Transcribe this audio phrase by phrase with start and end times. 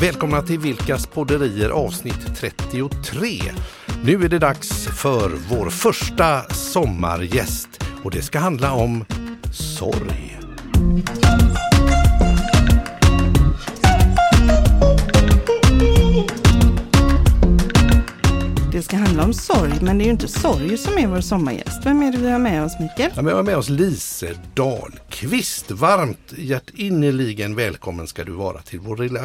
[0.00, 3.40] Välkomna till Vilkas podderier avsnitt 33.
[4.04, 7.68] Nu är det dags för vår första sommargäst
[8.04, 9.04] och det ska handla om
[9.52, 10.38] sorg.
[18.72, 21.86] Det ska handla om sorg, men det är ju inte sorg som är vår sommargäst.
[21.86, 23.10] Vem är det vi har med oss, Mikael?
[23.16, 25.70] Ja, vi har med oss Lise Dahlqvist.
[25.70, 29.20] Varmt hjärtinnerligen välkommen ska du vara till vår lilla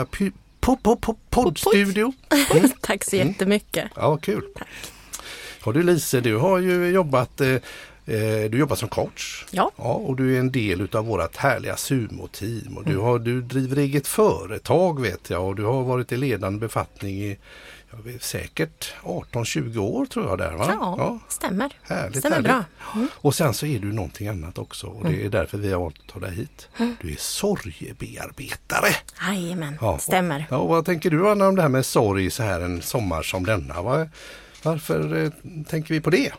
[0.64, 2.13] py- po- po- po- poddstudio.
[2.81, 3.91] Tack så jättemycket.
[3.95, 4.44] Ja, kul.
[5.66, 7.48] Ja, du Lise, du har ju jobbat eh,
[8.05, 9.45] eh, du jobbar som coach.
[9.52, 9.71] Ja.
[9.77, 12.77] ja och du är en del utav vårat härliga sumo-team.
[12.77, 16.59] Och du, har, du driver eget företag vet jag och du har varit i ledande
[16.59, 17.38] befattning i
[18.21, 20.65] säkert 18-20 år tror jag där va?
[20.79, 21.73] Ja, stämmer.
[21.84, 22.51] Härligt, stämmer härligt.
[22.51, 22.63] bra.
[22.95, 23.07] Mm.
[23.15, 25.99] Och sen så är du någonting annat också och det är därför vi har valt
[25.99, 26.70] att ta dig hit.
[26.77, 26.95] Mm.
[27.01, 28.95] Du är sorgebearbetare.
[29.27, 30.45] Jajamän, Ja, stämmer.
[30.49, 33.21] Ja, och vad tänker du Anna om det här med sorg så här en sommar
[33.21, 33.81] som denna?
[33.81, 34.09] Var,
[34.63, 35.31] varför eh,
[35.68, 36.34] tänker vi på det?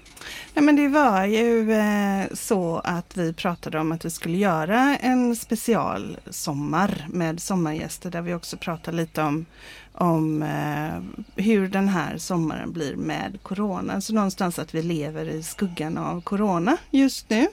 [0.54, 4.96] Nej, men det var ju eh, så att vi pratade om att vi skulle göra
[5.00, 9.46] en specialsommar med sommargäster där vi också pratar lite om,
[9.94, 14.00] om eh, hur den här sommaren blir med corona.
[14.00, 17.46] Så någonstans att vi lever i skuggan av corona just nu.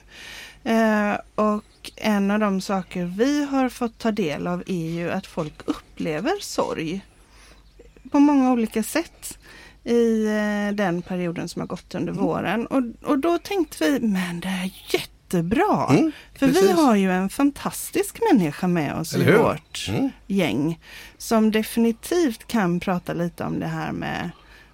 [0.64, 5.26] Eh, och en av de saker vi har fått ta del av är ju att
[5.26, 7.00] folk upplever sorg
[8.10, 9.38] på många olika sätt
[9.84, 12.24] i eh, den perioden som har gått under Mm.
[12.24, 12.66] våren.
[12.66, 14.70] Och, och då tänkte vi, men det är
[15.36, 15.86] jättebra!
[15.90, 16.70] Mm, För vi precis.
[16.76, 20.10] har ju en fantastisk människa med oss i vårt Mm.
[20.26, 20.80] gäng
[21.18, 24.30] som definitivt kan prata lite om det här med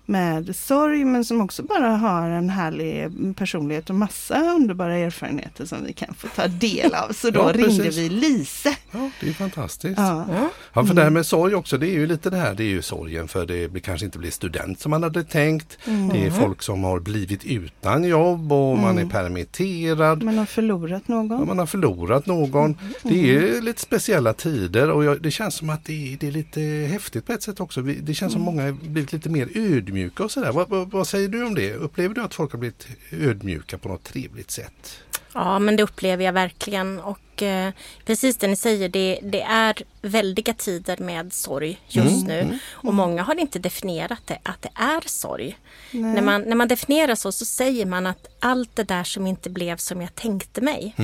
[0.09, 5.85] med sorg men som också bara har en härlig personlighet och massa underbara erfarenheter som
[5.85, 7.13] vi kan få ta del av.
[7.13, 8.77] Så då Ja, ringde vi Lise.
[8.91, 9.99] Ja, det är fantastiskt.
[9.99, 10.25] Ja.
[10.25, 10.49] Mm.
[10.73, 12.69] Ja, för det här med sorg också, det är ju lite det här, det är
[12.69, 15.79] ju sorgen för det kanske inte blir student som man hade tänkt.
[16.13, 20.23] Det är folk som har blivit utan jobb och man är permitterad.
[20.23, 21.39] Man har förlorat någon.
[21.39, 22.77] Ja, man har förlorat någon.
[23.03, 26.33] Det är lite speciella tider och jag, det känns som att det är, det är
[26.33, 27.83] lite häftigt på ett sätt också.
[27.83, 30.53] Det känns som många har blivit lite mer ödmjuka och sådär.
[30.53, 31.75] Vad, vad, vad säger du om det?
[31.75, 34.99] Upplever du att folk har blivit ödmjuka på något trevligt sätt?
[35.35, 36.99] Ja, men det upplever jag verkligen.
[36.99, 37.73] Och eh,
[38.05, 42.59] precis det ni säger, det, det är väldiga tider med sorg just nu.
[42.71, 45.59] Och många har inte definierat det, att det är sorg.
[45.91, 49.51] När man, när man definierar så, så säger man att allt det där som inte
[49.51, 50.95] blev som jag tänkte mig.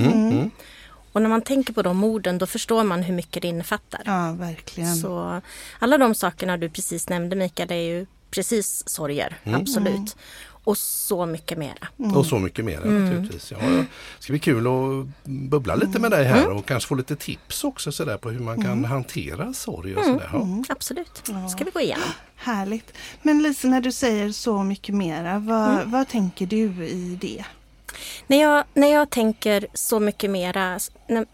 [1.11, 4.01] Och när man tänker på de orden, då förstår man hur mycket det innefattar.
[4.05, 4.95] Ja, verkligen.
[4.95, 5.41] Så
[5.79, 8.05] alla de sakerna du precis nämnde Mikael, det är ju
[8.35, 10.15] precis sorger, absolut.
[10.65, 11.87] Och så mycket mera.
[12.15, 13.51] Och så mycket mer naturligtvis.
[13.51, 13.85] Ja, det
[14.19, 17.91] ska bli kul att bubbla lite med dig här och kanske få lite tips också
[17.91, 20.29] sådär på hur man kan hantera sorg och sådär.
[20.33, 20.63] Ja.
[20.69, 22.09] Absolut, ska vi gå igenom.
[22.35, 22.93] Härligt.
[23.21, 27.45] Men Lise, när du säger så mycket mera, vad, vad tänker du i det?
[28.27, 30.79] När jag, när jag tänker så mycket mera,
[31.09, 31.25] när,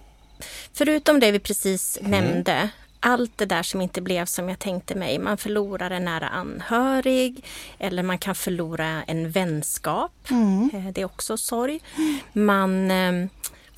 [0.73, 2.69] förutom det vi precis nämnde,
[3.03, 5.19] allt det där som inte blev som jag tänkte mig.
[5.19, 7.45] Man förlorar en nära anhörig
[7.79, 10.11] eller man kan förlora en vänskap.
[10.73, 11.79] Eh, Det är också sorg.
[12.33, 13.27] Man eh,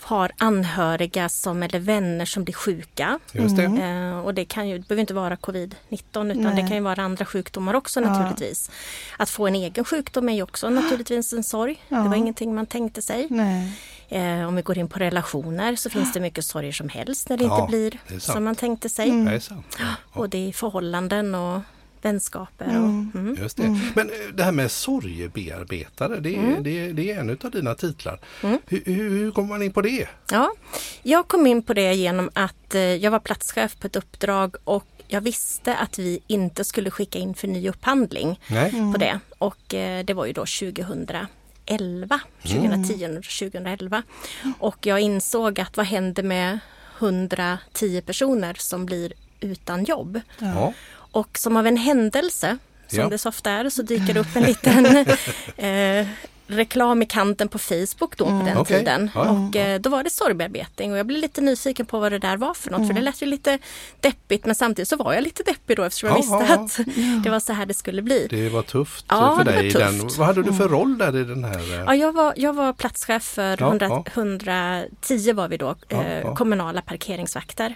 [0.03, 3.19] har anhöriga som, eller vänner som blir sjuka.
[3.31, 3.64] Just det.
[3.64, 6.62] Eh, och det, kan ju, det behöver inte vara covid-19 utan Nej.
[6.62, 8.72] det kan ju vara andra sjukdomar också naturligtvis.
[9.18, 11.84] Att få en egen sjukdom är ju också naturligtvis en sorg.
[11.90, 13.28] Det var ingenting man tänkte sig.
[13.30, 13.72] Nej.
[14.09, 17.38] Eh, om vi går in på relationer så finns det mycket sorger som helst när
[17.38, 19.12] det Ja, inte blir det som man tänkte sig.
[19.12, 19.78] Det är sant.
[20.14, 21.62] Och det är förhållanden och
[22.06, 22.68] vänskaper.
[22.68, 22.74] Och,
[23.19, 23.36] mm.
[23.41, 23.80] Just det.
[23.96, 27.75] Men eh, det här med sorgebearbetare, det, är- det, är- det är en av dina
[27.75, 28.19] titlar.
[28.41, 30.08] Hur, hur, hur kommer man in på det?
[30.31, 30.52] Ja,
[31.03, 34.86] jag kom in på det genom att eh, jag var platschef på ett uppdrag och
[35.08, 38.72] jag visste att vi inte skulle skicka in för ny upphandling Nej.
[38.72, 39.20] på det.
[39.38, 42.20] Och eh, det var ju då 2011.
[42.41, 44.03] 2010 och 2011.
[44.59, 46.59] Och jag insåg att vad händer med
[47.00, 50.20] 110 personer som blir utan jobb?
[50.40, 50.74] Ja.
[51.13, 53.09] Och som av en händelse, som Ja.
[53.09, 54.85] det så ofta är, så dyker det upp en liten
[55.58, 56.08] eh,
[56.47, 58.78] reklam i kanten på Facebook då på den Okej.
[58.79, 59.09] tiden.
[59.16, 62.19] Ja, och eh, då var det sorgbearbetning och jag blev lite nyfiken på vad det
[62.19, 62.78] där var för något.
[62.78, 62.87] Mm.
[62.87, 63.59] För det lät ju lite
[63.99, 67.29] deppigt men samtidigt så var jag lite deppig då eftersom jag Ja, visste att det
[67.29, 68.28] var så här det skulle bli.
[68.29, 69.67] Det var tufft Ja, för dig.
[69.67, 69.99] i Den.
[69.99, 70.17] tufft.
[70.17, 71.73] Vad hade du för roll där i den här?
[71.73, 74.03] eh, Ja, jag, var, jag var platschef för Ja, 100, ja.
[74.13, 77.75] 110 var vi då, eh, kommunala parkeringsvakter.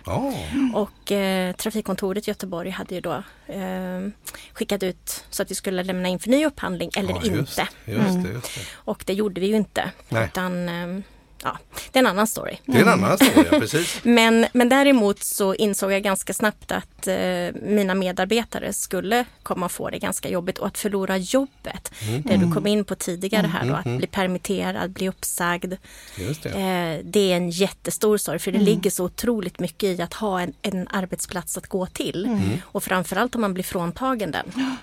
[0.74, 4.08] Och eh, Trafikkontoret i Göteborg hade ju då eh,
[4.54, 7.28] skickat ut så att vi skulle lämna in för ny upphandling eller ja, inte.
[7.38, 8.48] just, just det, just.
[8.74, 9.92] Och det gjorde vi ju inte.
[10.10, 10.26] Nej.
[10.26, 11.04] Utan eh,
[11.44, 11.58] Ja,
[11.92, 12.58] det är en annan story.
[12.66, 14.00] Det är en annan story, precis.
[14.04, 17.16] Men, men däremot så insåg jag ganska snabbt att eh,
[17.62, 21.92] mina medarbetare skulle komma att få det ganska jobbigt och att förlora jobbet.
[22.24, 25.74] Det du kom in på tidigare här då, att bli permitterad, bli uppsagd.
[26.16, 26.50] Just det.
[26.50, 30.42] Eh, det är en jättestor sorg för det ligger så otroligt mycket i att ha
[30.42, 32.40] en, en arbetsplats att gå till.
[32.64, 34.78] Och framförallt om man blir fråntagen den.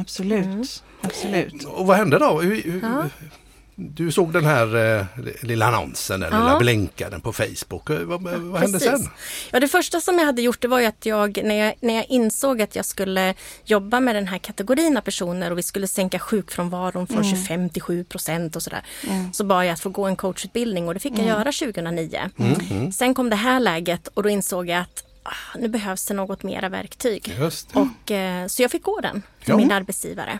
[0.00, 0.44] Absolut.
[0.44, 0.64] Mm.
[1.02, 1.64] Absolut.
[1.64, 2.40] Och vad hände då?
[2.40, 3.04] Hur, hur, Ja.
[3.78, 5.06] Du såg den här eh,
[5.42, 6.38] lilla annonsen, den Ja.
[6.38, 7.90] lilla blänkaren på Facebook.
[7.90, 8.82] Eh, Vad, vad hände Precis.
[9.02, 9.08] sen?
[9.52, 11.94] Ja, det första som jag hade gjort det var ju att jag när, jag, när
[11.94, 13.34] jag insåg att jag skulle
[13.64, 17.82] jobba med den här kategorin av personer och vi skulle sänka sjukfrånvaron från 25 till
[17.82, 18.82] 7 procent och sådär.
[19.32, 22.30] Så bad jag att få gå en coachutbildning och det fick jag göra 2009.
[22.94, 25.02] Sen kom det här läget och då insåg jag att
[25.58, 27.34] nu behövs det något mera verktyg.
[27.38, 27.80] Just det.
[27.80, 29.56] Och, eh, så jag fick gå den för Ja.
[29.56, 30.38] min arbetsgivare.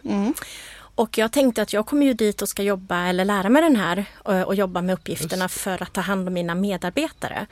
[0.99, 3.77] Och jag tänkte att jag kommer ju dit och ska jobba eller lära mig den
[3.77, 7.47] här och, och jobba med uppgifterna för att ta hand om mina medarbetare.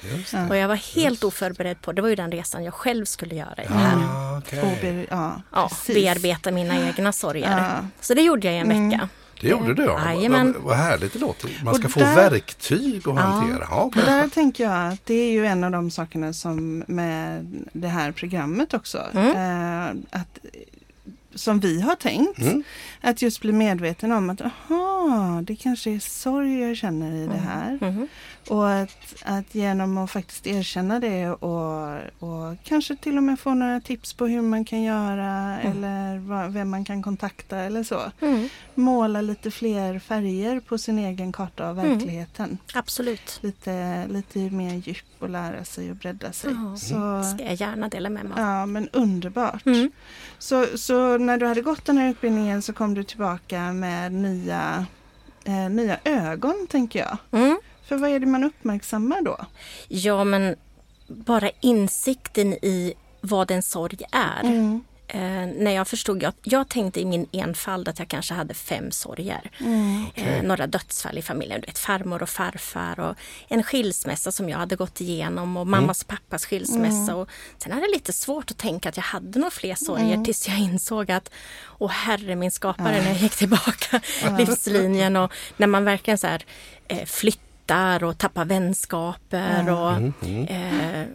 [0.51, 3.63] Och jag var helt oförberedd på, det var ju den resan jag själv skulle göra
[3.65, 3.97] i det här.
[3.97, 4.61] Ah, okej.
[4.63, 7.51] Obe- ja, Ja, bearbeta mina egna sorger.
[7.59, 7.87] Ja.
[8.01, 9.09] Så det gjorde jag i en vecka.
[9.45, 9.93] Det gjorde du ja.
[9.93, 10.55] Vad, Jajamän.
[10.59, 11.51] vad, härligt det låter.
[11.65, 13.67] Man ska Och få där- verktyg att hantera.
[13.71, 17.47] Ja, Och där tänker jag att det är ju en av de sakerna som med
[17.73, 18.99] det här programmet också.
[19.15, 20.39] Eh, att,
[21.35, 22.39] som vi har tänkt.
[22.39, 22.63] Mm.
[23.01, 27.39] Att just bli medveten om att aha, det kanske är sorg jag känner i det
[27.49, 27.79] här.
[27.81, 28.09] Mhm.
[28.49, 33.55] Och att, att genom att faktiskt erkänna det och, och kanske till och med få
[33.55, 38.03] några tips på hur man kan göra eller vad, vem man kan kontakta eller så.
[38.21, 42.59] Mm, Måla lite fler färger på sin egen karta av verkligheten.
[42.75, 43.39] absolut.
[43.43, 46.51] Lite, lite mer djup och lära sig och bredda sig.
[46.53, 46.77] Ja.
[46.77, 48.39] Så, ska jag gärna dela med mig av.
[48.41, 49.67] ja men underbart.
[49.67, 49.91] Mm.
[50.39, 54.87] Så, så när du hade gått den här utbildningen så kom du tillbaka med nya,
[55.45, 57.17] eh, nya ögon tänker jag.
[57.85, 57.89] Mm.
[57.89, 59.47] För vad är det man uppmärksammar då?
[59.89, 60.57] Ja, men
[61.09, 64.41] bara insikten i vad en sorg är.
[64.45, 64.85] Mm.
[65.09, 68.91] Eh, när jag förstod, jag, jag tänkte i min enfald att jag kanske hade fem
[68.91, 69.51] sorger.
[69.61, 70.05] Mm.
[70.15, 73.17] Eh, några dödsfall i familjen, du vet, farmor och farfar och
[73.49, 77.15] en skilsmässa som jag hade gått igenom och mammas och pappas skilsmässa.
[77.15, 77.29] Och
[77.59, 80.59] sen hade jag lite svårt att tänka att jag hade några fler sorger tills jag
[80.59, 81.31] insåg att,
[81.79, 84.01] åh herre min skapare, när jag gick tillbaka
[84.39, 86.45] livslinjen och när man verkligen så här
[86.89, 87.54] eh, flyttar
[88.05, 89.93] och tappar vänskaper och
[90.51, 91.07] eh,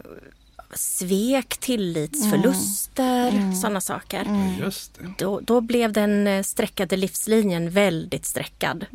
[0.74, 4.26] svek, tillitsförluster, sådana saker.
[4.60, 5.14] Just det.
[5.18, 8.86] Då, då blev den eh, streckade livslinjen väldigt streckad.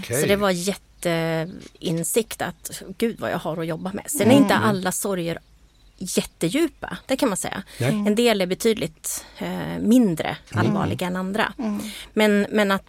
[0.00, 0.20] Okej.
[0.20, 4.04] Så det var jätteinsikt att gud vad jag har att jobba med.
[4.10, 5.38] Sen är inte alla sorger
[5.98, 7.62] jättedjupa, det kan man säga.
[7.80, 7.90] Nej.
[7.90, 11.52] En del är betydligt eh, mindre allvarliga än andra.
[12.12, 12.84] Men, men att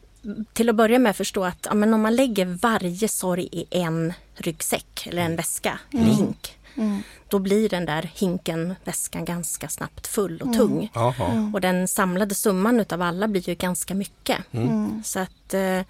[0.54, 4.14] till att börja med förstå att ja, men om man lägger varje sorg i en
[4.36, 6.58] ryggsäck eller en väska eller hink.
[7.28, 10.92] Då blir den där hinken, väskan ganska snabbt full och tung.
[10.94, 11.52] Jaha.
[11.54, 14.38] Och den samlade summan utav alla blir ju ganska mycket.
[15.04, 15.82] Så att eh,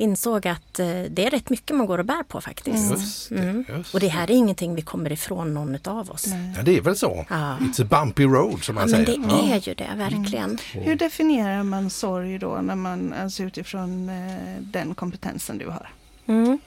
[0.00, 2.90] insåg att eh, det är rätt mycket man går och bär på faktiskt.
[2.90, 3.64] Just det.
[3.68, 6.26] Just Och det här är ingenting vi kommer ifrån någon utav oss.
[6.56, 7.26] Ja, det är väl så.
[7.30, 7.56] Ja.
[7.60, 9.18] It's a bumpy road som Ja, man men säger.
[9.18, 9.54] det Ja.
[9.54, 10.58] är ju det verkligen.
[10.72, 15.88] Hur definierar man sorg då när man, alltså utifrån eh, den kompetensen du har?
[16.26, 16.58] Mm.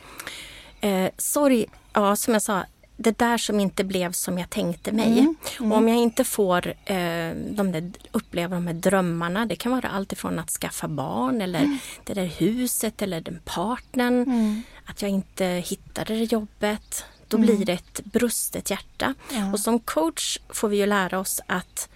[0.81, 2.63] Eh, sorg, ja som jag sa,
[2.97, 5.27] det där som inte blev som jag tänkte mig.
[5.59, 9.87] Och om jag inte får eh, de där, uppleva de här drömmarna, det kan vara
[9.89, 14.61] allt ifrån att skaffa barn eller det där huset eller den partnern.
[14.85, 17.05] Att jag inte hittade det jobbet.
[17.27, 19.13] Då blir det ett brustet hjärta.
[19.53, 21.89] Och som coach får vi ju lära oss att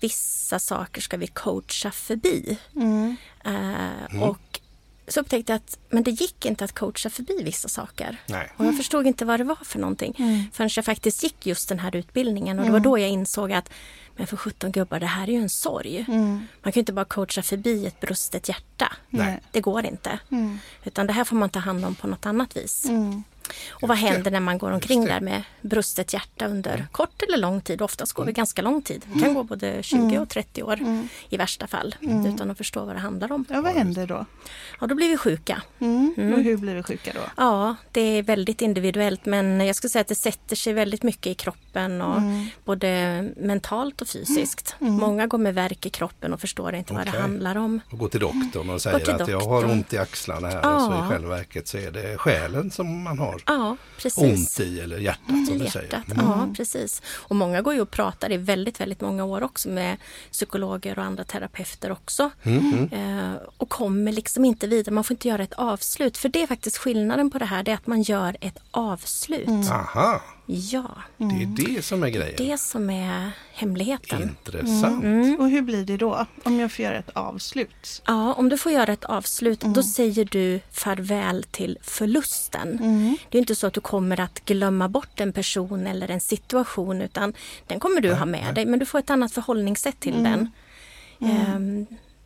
[0.00, 2.58] vissa saker ska vi coacha förbi.
[3.44, 4.60] Eh, Och
[5.12, 8.16] så upptäckte jag att men det gick inte att coacha förbi vissa saker.
[8.26, 8.52] Nej.
[8.56, 10.14] Och jag förstod inte vad det var för någonting
[10.52, 12.58] förrän jag faktiskt gick just den här utbildningen.
[12.58, 13.70] Och det var då jag insåg att
[14.16, 16.04] men för 17 gubbar, det här är ju en sorg.
[16.08, 18.92] Man kan ju inte bara coacha förbi ett brustet hjärta.
[19.10, 19.40] Nej.
[19.50, 20.18] Det går inte.
[20.84, 22.86] Utan det här får man ta hand om på något annat vis.
[23.70, 27.60] Och vad händer när man går omkring där med brustet hjärta under kort eller lång
[27.60, 27.82] tid?
[27.82, 29.04] Oftast går det ganska lång tid.
[29.12, 30.78] Det kan gå både 20 och 30 år
[31.28, 31.94] i värsta fall.
[32.00, 33.44] Utan att förstå vad det handlar om.
[33.48, 34.26] Ja, vad händer då?
[34.80, 35.62] Ja, då blir vi sjuka.
[35.78, 36.14] Mm.
[36.34, 37.20] Och hur blir vi sjuka då?
[37.36, 41.26] Ja, det är väldigt individuellt men jag skulle säga att det sätter sig väldigt mycket
[41.26, 42.20] i kroppen och
[42.64, 44.74] både mentalt och fysiskt.
[44.78, 47.80] Många går med värk i kroppen och förstår inte vad det handlar om.
[47.90, 49.70] Och gå till doktorn och säger att jag har doktorn.
[49.70, 50.74] ont i axlarna här Ja.
[50.74, 54.18] och så i själva verket så är det själen som man har Ja, precis.
[54.58, 55.72] ont i eller hjärtat som I du hjärtat.
[55.72, 56.02] säger.
[56.16, 57.02] Ja, precis.
[57.08, 59.96] Och många går ju och pratar i väldigt, väldigt många år också med
[60.32, 62.30] psykologer och andra terapeuter också.
[62.42, 64.94] Mm, Eh, och kommer liksom inte vidare.
[64.94, 66.18] Man får inte göra ett avslut.
[66.18, 67.62] För det är faktiskt skillnaden på det här.
[67.62, 69.48] Det är att man gör ett avslut.
[69.70, 70.84] Aha, Ja,
[71.16, 72.34] det är det som är grejen.
[72.38, 74.22] det som är hemligheten.
[74.22, 75.04] Intressant.
[75.04, 75.40] Mm.
[75.40, 78.02] Och hur blir det då om jag får göra ett avslut?
[78.06, 82.76] Ja, om du får göra ett avslut, då säger du farväl till förlusten.
[83.30, 87.02] Det är inte så att du kommer att glömma bort en person eller en situation,
[87.02, 87.34] utan
[87.66, 90.50] den kommer du ha med dig, men du får ett annat förhållningssätt till den.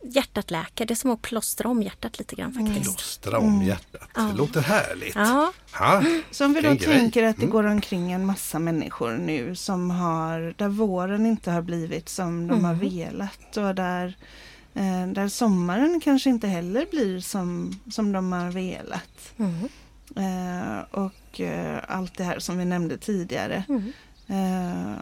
[0.09, 2.83] Hjärtat läker, det är som att plåstra om hjärtat lite grann faktiskt.
[2.83, 4.09] Plåstra om hjärtat.
[4.15, 5.15] Det låter härligt.
[5.15, 6.03] Ja, Ja.
[6.31, 10.53] Så om vi då tänker att det går omkring en massa människor nu som har,
[10.57, 14.17] där våren inte har blivit som de har velat och där,
[14.73, 19.33] eh, där sommaren kanske inte heller blir som, som de har velat.
[19.37, 19.69] mm.
[20.15, 23.63] Eh, och eh, allt det här som vi nämnde tidigare.
[23.69, 23.91] Mm.
[24.27, 24.95] Eh,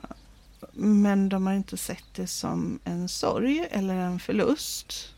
[0.74, 5.14] men de har inte sett det som en sorg eller en förlust.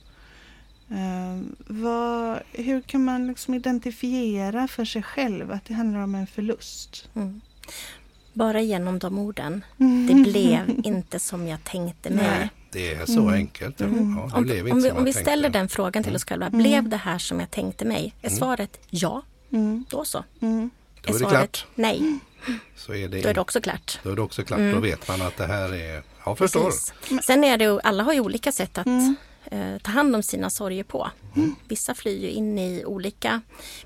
[0.90, 6.28] Eh, vad, hur kan man liksom identifiera för sig själv att det handlar om en
[6.28, 7.10] förlust?
[7.16, 7.42] Mm.
[8.34, 9.64] Bara genom de orden.
[9.80, 10.08] Mm.
[10.24, 12.26] Det blev inte som jag tänkte mig.
[12.40, 12.50] Nej.
[12.72, 13.80] Det är så enkelt.
[13.80, 14.18] Ja, Ja, det Mm.
[14.34, 16.50] Om, blev inte om vi, om vi ställer den frågan till oss själva.
[16.50, 18.14] Blev det här som jag tänkte mig?
[18.22, 20.24] Är svaret ja, Mm, då så.
[20.42, 20.70] mm,
[21.02, 21.66] Då är det svaret klart.
[21.76, 22.20] nej,
[22.76, 24.00] Så är det, då är det också klart.
[24.04, 24.60] då är det också klart.
[24.74, 26.04] Då vet man att det här är...
[26.26, 26.64] Jag förstår.
[26.64, 26.94] Precis.
[27.26, 28.88] Sen är det ju, alla har ju olika sätt att
[29.46, 31.10] eh, ta hand om sina sorger på.
[31.68, 33.42] Vissa flyr ju in i olika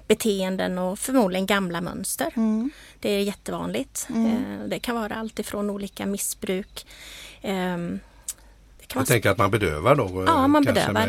[0.07, 2.33] beteenden och förmodligen gamla mönster.
[2.99, 4.07] Det är jättevanligt.
[4.09, 6.85] Eh, det kan vara allt ifrån olika missbruk.
[7.41, 7.99] ehm,
[8.91, 10.23] det kan Jag tänker att man bedövar då.
[10.27, 11.05] Ja, man bedövar.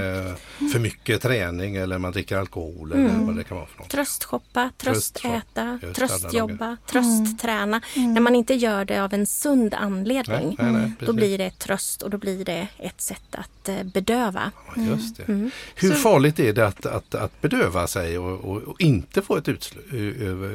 [0.73, 3.89] för mycket träning eller man dricker alkohol eller vad det kan vara för något.
[3.89, 7.81] Tröstshoppa, tröstäta, tröstjobba, tröstträna.
[7.95, 11.51] När man inte gör det av en sund anledning, Nej, nej, nej, då blir det
[11.51, 14.53] tröst och då blir det ett sätt att eh, bedöva.
[14.77, 15.29] Ja, Just det.
[15.29, 15.51] Mm.
[15.75, 19.49] Hur farligt är det att, att, att bedöva sig och, och, och inte få ett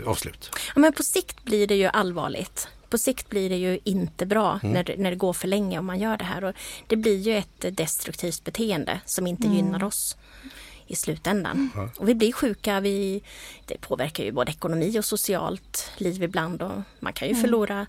[0.05, 0.49] avslut?
[0.75, 2.67] Ja, men på sikt blir det ju allvarligt.
[2.89, 4.73] På sikt blir det ju inte bra Mm.
[4.73, 6.43] när, det, när det går för länge om man gör det här.
[6.43, 6.53] Och
[6.87, 10.17] det blir ju ett destruktivt beteende som inte gynnar oss
[10.87, 11.69] i slutändan.
[11.97, 13.21] Och vi blir sjuka, vi,
[13.65, 16.61] det påverkar ju både ekonomi och socialt liv ibland.
[16.61, 17.85] Och man kan ju förlora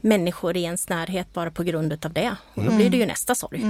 [0.00, 2.36] människor i ens närhet bara på grund utav det.
[2.54, 3.60] Och då blir det ju nästa sorg.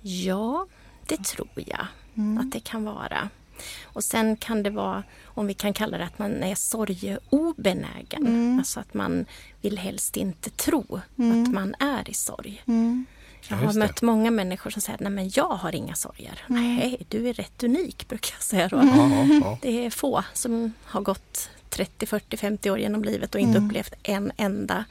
[0.00, 0.66] Ja,
[1.06, 2.38] det tror jag Mm.
[2.38, 3.28] att det kan vara.
[3.84, 8.26] Och sen kan det vara, om vi kan kalla det att man är sorgeobenägen.
[8.26, 8.58] Mm.
[8.58, 9.26] Alltså att man
[9.60, 12.62] vill helst inte tro att man är i sorg.
[12.66, 13.06] Mm.
[13.48, 13.78] Jag Ja, har det.
[13.78, 16.40] mött många människor som säger nej men jag har inga sorger.
[16.46, 18.76] Nej, du är rätt unik brukar jag säga då.
[18.76, 18.94] Mm.
[18.98, 19.58] Ja, ja, ja.
[19.62, 23.68] Det är få som har gått 30, 40, 50 år genom livet och inte Mm.
[23.68, 24.84] upplevt en enda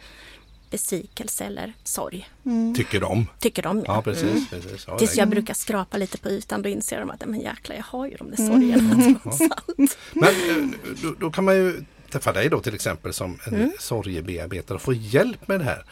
[0.70, 2.30] besvikelse eller sorg.
[2.76, 3.28] Tycker de.
[3.40, 4.50] Tycker de Ja, precis.
[4.50, 4.86] precis.
[4.88, 7.76] Ja, Tills det- jag brukar skrapa lite på ytan då inser de att men jäklar
[7.76, 9.98] jag har ju de där sorgerna trots allt.
[10.14, 10.68] Men eh,
[11.04, 13.72] då, då kan man ju träffa dig då till exempel som en Mm.
[13.80, 15.86] sorgebearbetare och få hjälp med det här.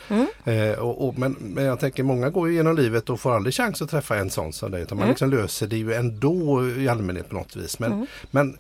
[0.72, 3.54] Eh, och, och, men, men jag tänker många går ju genom livet och får aldrig
[3.56, 4.82] chans att träffa en sån som dig.
[4.82, 5.12] Utan man Mm.
[5.14, 7.80] liksom löser det ju ändå i allmänhet på något vis.
[7.80, 8.58] Men, men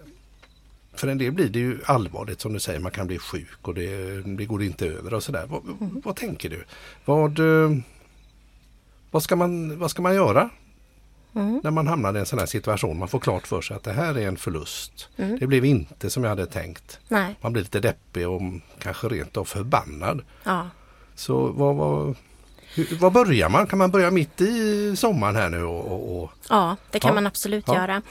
[0.99, 3.73] för en del blir det ju allvarligt som du säger, man kan bli sjuk och
[3.73, 5.45] det, det går inte över och sådär.
[5.47, 6.01] Vad, Mm.
[6.05, 6.63] vad tänker du?
[7.05, 7.77] Vad, eh,
[9.11, 10.49] vad, ska man, vad ska man göra
[11.35, 11.61] Mm.
[11.63, 12.99] när man hamnar i en sån här situation?
[12.99, 15.09] Man får klart för sig att det här är en förlust.
[15.17, 15.39] Mm.
[15.39, 16.99] Det blev inte som jag hade tänkt.
[17.07, 18.41] Nej, Man blir lite deppig och
[18.79, 20.21] kanske rent av förbannad.
[20.43, 20.69] ja.
[21.15, 22.15] Så vad, vad,
[22.77, 23.67] hur, vad börjar man?
[23.67, 25.63] Kan man börja mitt i sommaren här nu?
[25.63, 27.15] Och, och, och Ja, det kan Ja.
[27.15, 27.75] man absolut Ja.
[27.75, 28.01] göra.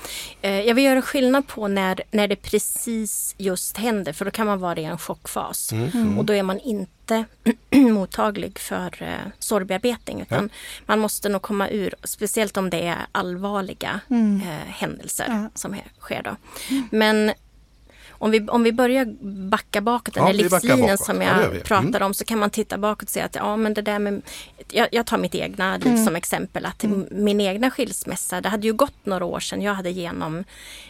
[0.43, 4.47] Eh, Jag vill göra skillnad på när, när det precis just händer, för då kan
[4.47, 5.73] man vara i en chockfas.
[5.73, 7.25] Mm, Och då är man inte
[7.71, 10.21] mottaglig för eh, sorgbearbetning.
[10.21, 10.51] Utan
[10.87, 15.51] Man måste nog komma ur, speciellt om det är allvarliga eh, händelser Ja.
[15.55, 16.23] som sker.
[16.23, 16.37] Då.
[16.91, 17.33] Men
[18.19, 19.05] om vi, om vi börjar
[19.49, 21.51] backa bakåt, den Ja, här vi backar livslinjen som Ja, jag.
[21.51, 21.63] Mm.
[21.63, 24.23] pratade om, så kan man titta bakåt och säga att ja, men det där med...
[24.71, 28.73] Jag, jag tar mitt egna liv som exempel, att min egna skilsmässa, det hade ju
[28.73, 30.45] gått några år sedan jag hade genom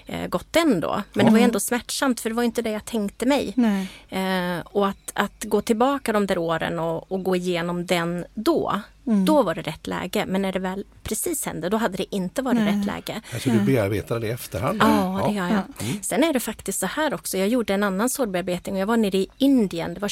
[0.06, 1.02] eh, gått den då.
[1.12, 3.52] Men det var ju ändå smärtsamt, för det var inte det jag tänkte mig.
[3.56, 3.88] Nej.
[4.08, 8.80] Eh, och att, att gå tillbaka de där åren och, och gå igenom den då,
[9.06, 10.24] då var det rätt läge.
[10.26, 12.78] Men när det väl precis hände, då hade det inte varit Nej.
[12.78, 13.20] rätt läge.
[13.32, 14.78] alltså du bearbetar det i efterhand?
[14.82, 15.62] Ja, det gör jag.
[16.04, 17.38] Sen är det faktiskt så här också.
[17.38, 19.94] Jag gjorde en annan sorgbearbetning och jag var nere i Indien.
[19.94, 20.08] Det var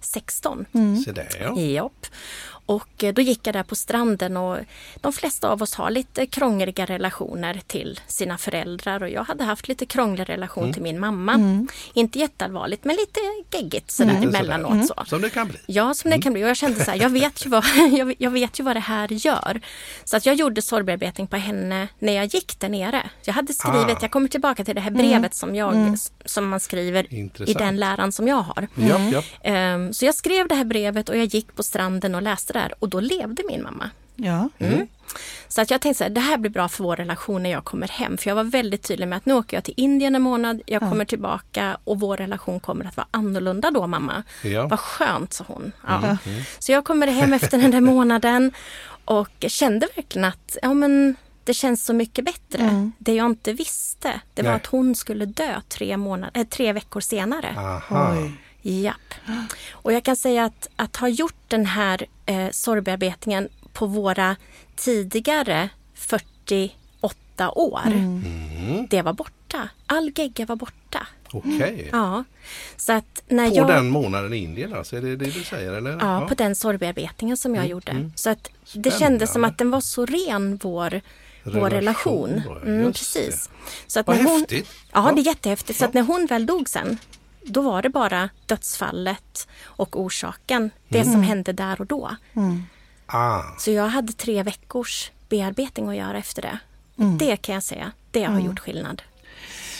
[0.00, 0.66] 16.
[1.04, 1.60] Se där ja.
[1.60, 2.06] Japp.
[2.68, 4.56] Och eh, då gick jag där på stranden och
[5.00, 9.68] de flesta av oss har lite krångliga relationer till sina föräldrar och jag hade haft
[9.68, 11.66] lite krånglig relation till min mamma.
[11.94, 13.20] Inte jätteallvarligt men lite
[13.56, 14.28] geggigt sådär sådär.
[14.28, 14.86] emellanåt.
[14.86, 14.94] Så.
[15.06, 15.58] Som det kan bli.
[15.66, 16.44] Ja, som det kan bli.
[16.44, 18.80] Och jag kände så här, jag vet, ju vad, jag, jag vet ju vad det
[18.80, 19.60] här gör.
[20.04, 23.10] Så att jag gjorde sorgbearbetning på henne när jag gick där nere.
[23.24, 23.98] Jag hade skrivit, Ah.
[24.02, 27.58] jag kommer tillbaka till det här brevet som, jag, som man skriver i Intressant.
[27.58, 28.68] den läran som jag har.
[29.42, 32.62] Ehm, så jag skrev det här brevet och jag gick på stranden och läste det
[32.62, 33.90] här och då levde min mamma.
[34.16, 34.48] Ja.
[35.48, 37.88] Så att jag tänkte att det här blir bra för vår relation när jag kommer
[37.88, 38.18] hem.
[38.18, 40.80] För jag var väldigt tydlig med att nu åker jag till Indien en månad, jag
[40.80, 44.22] kommer tillbaka och vår relation kommer att vara annorlunda då mamma.
[44.44, 44.66] Ja.
[44.66, 45.72] Vad skönt, sa hon.
[45.86, 46.16] Ja.
[46.58, 48.52] Så jag kommer hem efter den där månaden
[49.04, 52.90] och kände verkligen att ja, men det känns så mycket bättre.
[52.98, 54.56] Det jag inte visste, det var Nej.
[54.56, 57.54] att hon skulle dö tre, månader, äh, tre veckor senare.
[57.56, 58.16] Aha.
[58.62, 59.14] Japp.
[59.72, 64.36] Och jag kan säga att, att ha gjort den här eh, sorgbearbetningen på våra
[64.76, 68.86] tidigare 48 år, Mm.
[68.90, 69.68] det var borta.
[69.86, 71.06] All gegga var borta.
[71.32, 71.88] Okej.
[71.92, 72.24] Ja.
[72.76, 73.66] Så att när På jag...
[73.68, 74.96] den månaden i Indien alltså?
[74.96, 75.72] Är det det du säger?
[75.72, 75.90] Eller?
[76.00, 78.10] Ja, på den sorgbearbetningen som jag gjorde.
[78.14, 78.98] Så att det Spännande.
[78.98, 81.00] kändes som att den var så ren, vår,
[81.42, 81.70] vår Relation,
[82.30, 82.42] relation.
[82.46, 83.50] ja, Mm, precis.
[83.86, 84.68] Så att Vad när hon, häftigt.
[84.92, 85.12] Ja, Ja.
[85.14, 85.78] det är jättehäftigt.
[85.78, 85.88] Så Ja.
[85.88, 86.98] att när hon väl dog sen,
[87.48, 91.12] då var det bara dödsfallet och orsaken, det Mm.
[91.12, 92.16] som hände där och då.
[93.06, 93.42] Ah.
[93.58, 96.58] Så jag hade tre veckors bearbetning att göra efter det.
[97.18, 99.02] Det kan jag säga, det har gjort skillnad.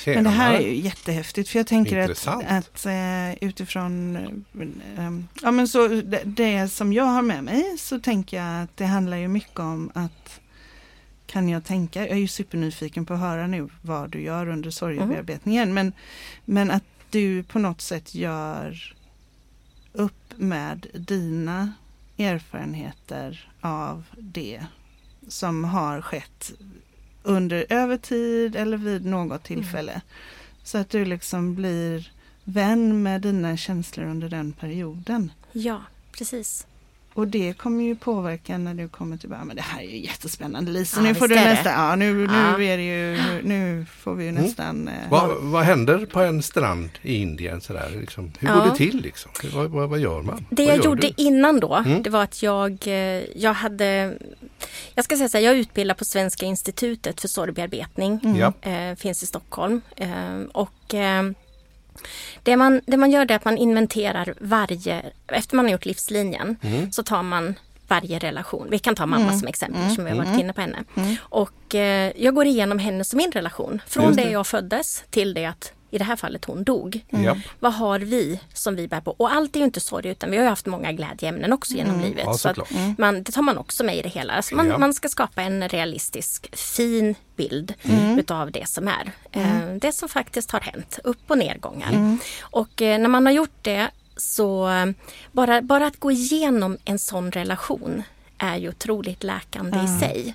[0.06, 2.44] Men det här är ju jättehäftigt för jag tänker att, Intressant.
[2.48, 5.10] att eh, utifrån eh, eh,
[5.42, 8.84] ja, men så det, det som jag har med mig så tänker jag att det
[8.84, 10.40] handlar ju mycket om att
[11.26, 14.70] kan jag tänka, jag är ju supernyfiken på att höra nu vad du gör under
[14.70, 15.92] sorgebearbetningen men,
[16.44, 18.94] men att du på något sätt gör
[19.92, 21.72] upp med dina
[22.18, 24.66] erfarenheter av det
[25.28, 26.52] som har skett
[27.22, 30.00] under övertid eller vid något tillfälle.
[30.62, 32.12] Så att du liksom blir
[32.44, 35.32] vän med dina känslor under den perioden.
[35.52, 36.66] Ja, precis.
[37.18, 39.44] Och det kommer ju påverka när du kommer tillbaka.
[39.44, 40.96] Men det här är ju jättespännande Lisa.
[41.00, 42.62] Ja, nu får du nästan, ja nu, nu Ja.
[42.62, 44.88] är det ju, nu, får vi ju nästan.
[44.88, 47.60] Eh, Vad, vad händer på en strand i Indien?
[47.60, 48.32] Sådär, liksom?
[48.38, 48.54] Hur Ja.
[48.54, 49.00] går det till?
[49.02, 49.30] Liksom?
[49.54, 50.46] Vad, vad, vad gör man?
[50.50, 51.12] Det vad jag gjorde du?
[51.16, 52.02] innan då, Mm.
[52.02, 54.18] det var att jag, eh, jag hade...
[54.94, 58.20] Jag ska säga så här, jag är utbildad på Svenska institutet för sorgbearbetning.
[58.38, 58.52] Ja.
[58.70, 59.80] Eh, finns i Stockholm.
[59.96, 61.22] Eh, och eh,
[62.42, 65.02] det man, det man gör är att man inventerar varje...
[65.26, 66.92] Efter man har gjort livslinjen Mm.
[66.92, 67.54] så tar man
[67.88, 68.66] varje relation.
[68.70, 70.84] Vi kan ta mamma som exempel som vi har varit inne på henne.
[71.18, 73.82] Och eh, jag går igenom hennes och min relation.
[73.86, 74.30] Från det det.
[74.30, 77.00] jag föddes till det att i det här fallet hon dog.
[77.10, 77.36] Ja.
[77.60, 79.10] Vad har vi som vi bär på?
[79.18, 82.00] Och allt är ju inte sorg utan vi har ju haft många glädjeämnen också genom
[82.00, 82.22] livet.
[82.26, 82.98] Ja, så att såklart.
[82.98, 84.42] man, det tar man också med i det hela.
[84.42, 84.78] Så man, Ja.
[84.78, 88.18] man ska skapa en realistisk, fin bild Mm.
[88.18, 89.12] utav det som är.
[89.32, 91.92] Eh, det som faktiskt har hänt, upp och nedgångar.
[91.92, 92.18] Mm.
[92.40, 94.86] Och eh, när man har gjort det så eh,
[95.32, 98.02] bara, bara att gå igenom en sån relation
[98.38, 100.34] är ju otroligt läkande i sig.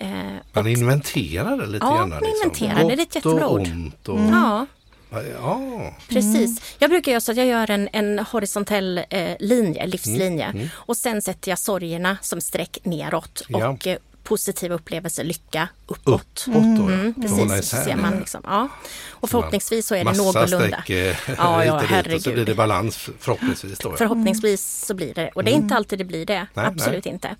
[0.00, 0.08] Eh,
[0.52, 2.08] Man inventerar det lite Ja, grann.
[2.08, 2.34] man liksom.
[2.42, 2.96] inventerar det.
[2.96, 3.60] Det är ett jättebra och ord.
[3.60, 4.08] ont.
[4.08, 4.66] Och, Ja,
[5.10, 5.94] ja.
[6.08, 6.62] Precis.
[6.78, 10.70] Jag brukar göra så att jag gör en, en horisontell eh, linje, livslinje.
[10.74, 13.68] Och sen sätter jag sorgerna som streck neråt Ja.
[13.68, 16.44] och eh, positiva upplevelser, lycka, uppåt.
[16.46, 16.92] Uppåt då, ja.
[16.92, 18.68] Mm, håller precis, så ser man liksom, ja.
[19.10, 20.82] Och förhoppningsvis så är det någorlunda.
[20.82, 22.34] streck eh, Ja, ja, och så herregud.
[22.34, 23.78] blir det balans förhoppningsvis.
[23.78, 23.96] Då, ja.
[23.96, 26.46] Förhoppningsvis så blir det och det är inte alltid det blir det.
[26.54, 27.36] Nej, Absolut inte.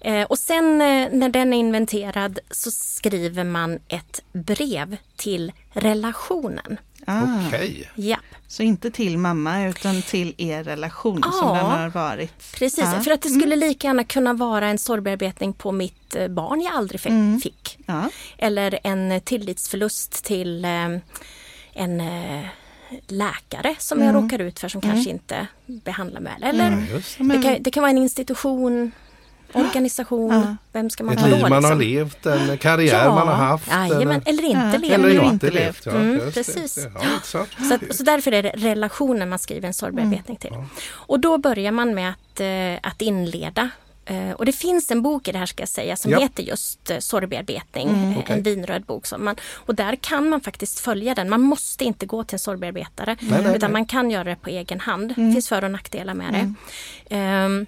[0.00, 6.76] Eh, och sen eh, när den är inventerad så skriver man ett brev till relationen.
[7.06, 7.90] Ah, Okej.
[7.94, 8.16] Ja,
[8.48, 11.54] Så inte till mamma utan till er relation som Ja.
[11.54, 12.52] den har varit.
[12.54, 13.00] Precis, Ja.
[13.00, 16.74] för att det skulle lika gärna kunna vara en sorgbearbetning på mitt eh, barn jag
[16.74, 17.78] aldrig fi- fick.
[17.86, 18.10] Ja.
[18.38, 20.70] Eller en tillitsförlust till eh,
[21.72, 22.44] en eh,
[23.08, 26.54] läkare som jag råkar ut för som kanske inte behandlar mig väl.
[26.54, 26.70] Eller
[27.36, 28.92] det, kan, det kan vara en institution,
[29.52, 30.56] organisation, Ja.
[30.72, 31.48] vem ska man Ett ta liv då?
[31.48, 31.80] man har liksom?
[31.80, 33.68] levt, en karriär man har haft.
[33.70, 34.78] Jajamän, eller inte Ja.
[34.78, 34.92] levt.
[34.92, 35.86] eller inte levt.
[35.86, 36.78] Ja, Mm, precis.
[36.94, 37.00] Ja.
[37.24, 37.38] Så,
[37.74, 40.52] att, så därför är det relationen man skriver en sorgbearbetning till.
[40.90, 43.70] Och då börjar man med att, eh, att inleda.
[44.08, 46.20] Eh, och det finns en bok i det här ska jag säga som Ja.
[46.20, 47.88] heter just eh, sorgbearbetning.
[48.12, 48.36] eh, okej.
[48.36, 49.06] En vinröd bok.
[49.06, 51.28] Som man, och där kan man faktiskt följa den.
[51.28, 53.16] Man måste inte gå till en sorgbearbetare.
[53.20, 55.08] Nej, utan man kan göra det på egen hand.
[55.08, 56.54] Det finns för och nackdelar med det.
[57.16, 57.66] Ehm,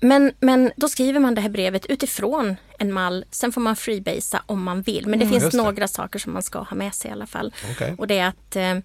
[0.00, 3.24] men, men då skriver man det här brevet utifrån en mall.
[3.30, 5.06] Sen får man freebasea om man vill.
[5.06, 5.62] Men det finns Just det.
[5.62, 7.54] några saker som man ska ha med sig i alla fall.
[7.70, 7.94] Okej.
[7.98, 8.78] Och det är att eh,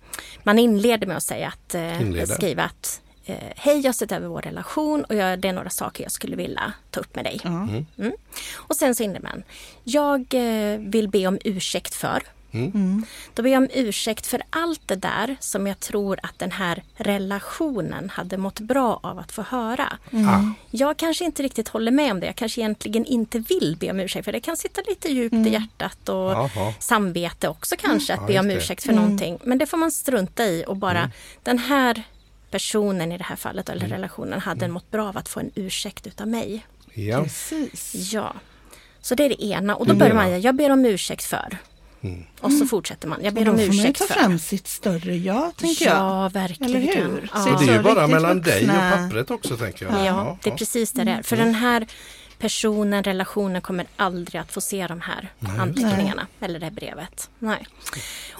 [0.43, 4.27] man inleder med att säga att eh, skriva att eh, Hej, jag har sett över
[4.27, 7.41] vår relation och jag, det är några saker jag skulle vilja ta upp med dig.
[7.43, 7.67] Ja.
[7.97, 8.13] Mm.
[8.53, 9.43] Och sen så inleder man.
[9.83, 12.23] Jag eh, vill be om ursäkt för.
[12.53, 13.05] Mm.
[13.33, 16.83] Då ber jag om ursäkt för allt det där som jag tror att den här
[16.95, 19.97] relationen hade mått bra av att få höra.
[20.13, 22.25] Ah, Jag kanske inte riktigt håller med om det.
[22.25, 25.49] Jag kanske egentligen inte vill be om ursäkt för det kan sitta lite djupt i
[25.49, 26.73] hjärtat och Jaha.
[26.79, 29.39] samvete också kanske att be om ursäkt för någonting.
[29.43, 31.11] Men det får man strunta i och bara
[31.43, 32.03] den här
[32.51, 36.07] personen i det här fallet eller relationen hade mått bra av att få en ursäkt
[36.07, 36.65] utav mig.
[36.93, 37.23] ja.
[37.23, 38.13] Precis.
[38.13, 38.33] Ja.
[39.01, 41.57] Så det är det ena och då börjar man, jag ber om ursäkt för.
[42.03, 42.23] Mm.
[42.39, 44.13] Och så fortsätter man, jag ber då om får man ju ursäkt ta för.
[44.13, 45.95] fram sitt större jag, tänker jag.
[45.95, 46.75] Ja, verkligen.
[46.75, 47.29] Eller hur?
[47.33, 47.43] Ja.
[47.43, 50.05] Så det är ju bara mellan dig och pappret också tänker jag.
[50.05, 51.21] Ja, det är precis det det är.
[51.21, 51.87] För den här
[52.41, 57.29] personen, relationen kommer aldrig att få se de här anteckningarna eller det här brevet.
[57.39, 57.67] Nej.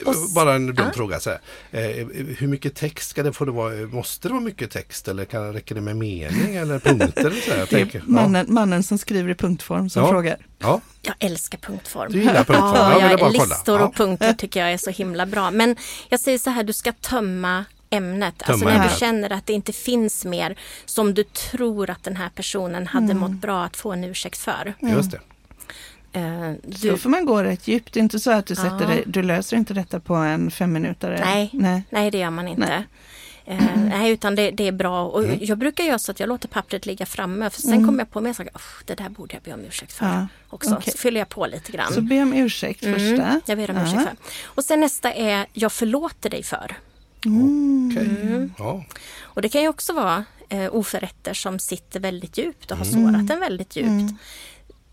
[0.05, 0.93] Och s- Bara en dum Ja.
[0.95, 1.19] fråga.
[1.19, 1.39] Så här.
[1.71, 3.73] Eh, hur mycket text ska det få det vara?
[3.73, 7.21] Måste det vara mycket text eller kan, räcker det med mening eller punkter?
[7.25, 7.99] Eller så här, Det är tänker.
[7.99, 8.03] Ja.
[8.07, 10.09] mannen, mannen som skriver i punktform som Ja.
[10.09, 10.37] frågar.
[10.59, 10.81] Ja.
[11.01, 12.11] Jag älskar punktform.
[12.11, 12.73] Du gillar punktform?
[12.75, 13.43] Ja, Jag jag, bara kolla.
[13.55, 13.85] listor Ja.
[13.85, 15.51] och punkter tycker jag är så himla bra.
[15.51, 15.75] Men
[16.09, 18.49] jag säger så här, du ska tömma ämnet.
[18.49, 18.91] alltså när ämnet.
[18.91, 23.13] du känner att det inte finns mer som du tror att den här personen hade
[23.13, 24.73] mått bra att få en ursäkt för.
[24.80, 25.19] Just det.
[26.13, 27.93] Eh, Så då får man gå rätt djupt.
[27.93, 28.62] Det är inte så att du, Ja.
[28.63, 31.19] sätter dig, du löser inte detta på en fem minuter.
[31.25, 31.49] Nej.
[31.54, 31.84] Nej.
[31.89, 32.67] Nej, det gör man inte.
[32.67, 32.88] Nej.
[33.45, 35.06] Eh, nej, utan det, det är bra.
[35.08, 35.38] Och Mm.
[35.41, 37.49] Jag brukar göra så att jag låter pappret ligga framme.
[37.49, 39.60] För sen kommer jag på mig och säger, "Usch, det där borde jag be om
[39.65, 40.06] ursäkt för.
[40.06, 40.75] Ja, också.
[40.75, 40.91] okej.
[40.93, 41.93] Så fyller jag på lite grann.
[41.93, 43.41] Så be om ursäkt Mm, första.
[43.45, 43.84] jag ber om Ja.
[43.84, 44.15] ursäkt för.
[44.45, 46.75] Och sen nästa är, jag förlåter dig för.
[47.25, 48.07] Okej.
[48.21, 48.53] Mm.
[48.57, 48.84] Ja.
[49.21, 53.13] Och det kan ju också vara eh, oförrätter som sitter väldigt djupt och har Mm.
[53.13, 54.13] sårat en väldigt djupt.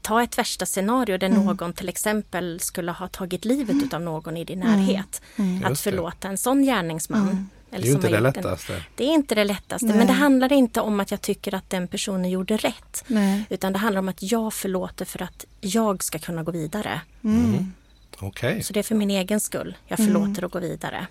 [0.03, 4.45] Ta ett värsta scenario där någon till exempel skulle ha tagit livet utav någon i
[4.45, 5.23] din närhet.
[5.65, 7.23] Att förlåta en sån gärningsman.
[7.23, 7.49] Mm.
[7.71, 8.83] Det är ju inte det gjort en- lättaste.
[8.95, 9.97] Det är inte det lättaste, Nej.
[9.97, 13.05] men det handlar inte om att jag tycker att den personen gjorde rätt.
[13.07, 13.45] Nej.
[13.51, 17.01] Utan det handlar om att jag förlåter för att jag ska kunna gå vidare.
[17.25, 17.73] Mm.
[18.19, 18.63] Okej.
[18.63, 19.77] Så det är för min egen skull.
[19.87, 21.07] Jag förlåter och går vidare.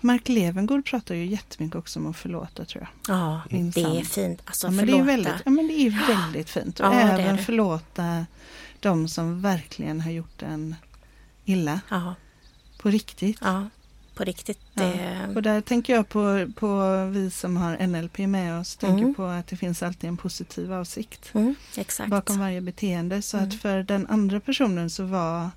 [0.00, 3.16] Mark Levengood pratar ju jättemycket också om att förlåta tror jag.
[3.16, 3.82] Ja, Minsann.
[3.94, 4.42] det är fint.
[4.44, 6.80] Alltså Ja, men, det är väldigt, ja, men det är väldigt fint.
[6.80, 7.42] Och Ja, det även det.
[7.42, 8.26] förlåta
[8.80, 10.74] de som verkligen har gjort en
[11.44, 12.14] illa Ja,
[12.78, 13.38] på riktigt.
[13.40, 13.68] ja,
[14.14, 14.60] på riktigt.
[14.74, 15.18] Det...
[15.34, 16.80] Och där tänker jag på, på
[17.12, 19.14] vi som har NLP med oss, tänker Mm.
[19.14, 21.54] på att det finns alltid en positiv avsikt Mm,
[22.06, 23.22] bakom varje beteende.
[23.22, 23.48] Så Mm.
[23.48, 25.50] att för den andra personen så var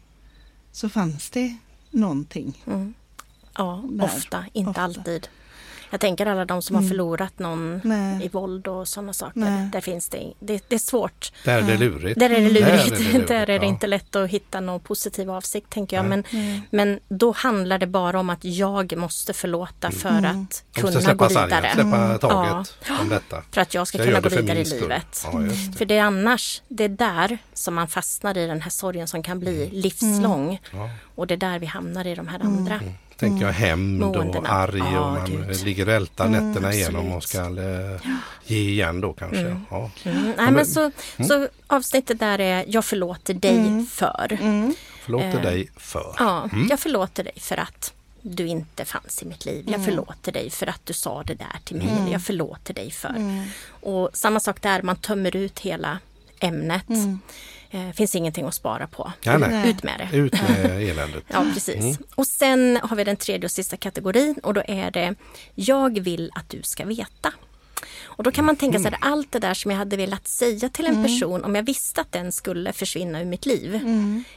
[0.71, 1.57] så fanns det
[1.91, 2.63] någonting.
[2.67, 2.93] Mm.
[3.57, 4.05] Ja, Där.
[4.05, 4.81] ofta, inte Ofta.
[4.81, 5.27] alltid.
[5.89, 6.89] Jag tänker alla de som har Mm.
[6.89, 8.25] förlorat någon Nej.
[8.25, 9.39] i våld och sådana saker.
[9.39, 9.69] Nej.
[9.71, 11.31] Där finns det, det, det är svårt.
[11.45, 11.79] Där är det Ja.
[11.79, 12.19] lurigt.
[12.19, 13.27] Där är det lurigt.
[13.27, 13.63] Där är det, ja.
[13.63, 16.05] inte lätt att hitta någon positiv avsikt tänker jag.
[16.05, 16.61] Men, Mm.
[16.71, 20.41] men då handlar det bara om att jag måste förlåta för Mm.
[20.41, 21.71] att kunna gå släppa sargen, vidare.
[21.73, 23.43] släppa taget om detta.
[23.51, 25.25] För att jag ska Jag kunna gå det vidare i livet.
[25.33, 25.77] Ja, det.
[25.77, 29.23] För det är annars, det är där som man fastnar i den här sorgen som
[29.23, 30.59] kan bli livslång.
[30.73, 30.89] Ja.
[31.15, 32.79] Och det är där vi hamnar i de här andra.
[33.17, 34.49] Tänker jag hämnd och Måendena.
[34.49, 35.63] arg Ja, och man gud.
[35.65, 38.01] ligger och ältar nätterna igenom och ska eh,
[38.45, 39.61] ge igen då kanske.
[39.69, 39.91] Ja.
[40.03, 40.23] Mm.
[40.23, 40.91] Nej, men- men så,
[41.27, 44.37] så avsnittet där är Jag förlåter dig för.
[44.41, 44.73] Mm.
[45.01, 46.15] Förlåter Eh, dig för.
[46.19, 49.65] Ja, jag förlåter dig för att du inte fanns i mitt liv.
[49.69, 52.11] Jag förlåter dig för att du sa det där till mig.
[52.11, 53.15] Jag förlåter dig för.
[53.69, 55.99] Och samma sak där, man tömmer ut hela
[56.39, 56.85] ämnet.
[57.71, 59.11] Eh, finns ingenting att spara på.
[59.25, 59.69] Nej, nej.
[59.69, 60.17] Ut med det.
[60.17, 61.23] Ut med eländet.
[61.27, 61.99] Ja, precis.
[62.15, 65.15] Och sen har vi den tredje och sista kategorin och då är det
[65.55, 67.33] Jag vill att du ska veta.
[68.03, 70.69] Och då kan man tänka sig att allt det där som jag hade velat säga
[70.69, 73.79] till en person om jag visste att den skulle försvinna ur mitt liv.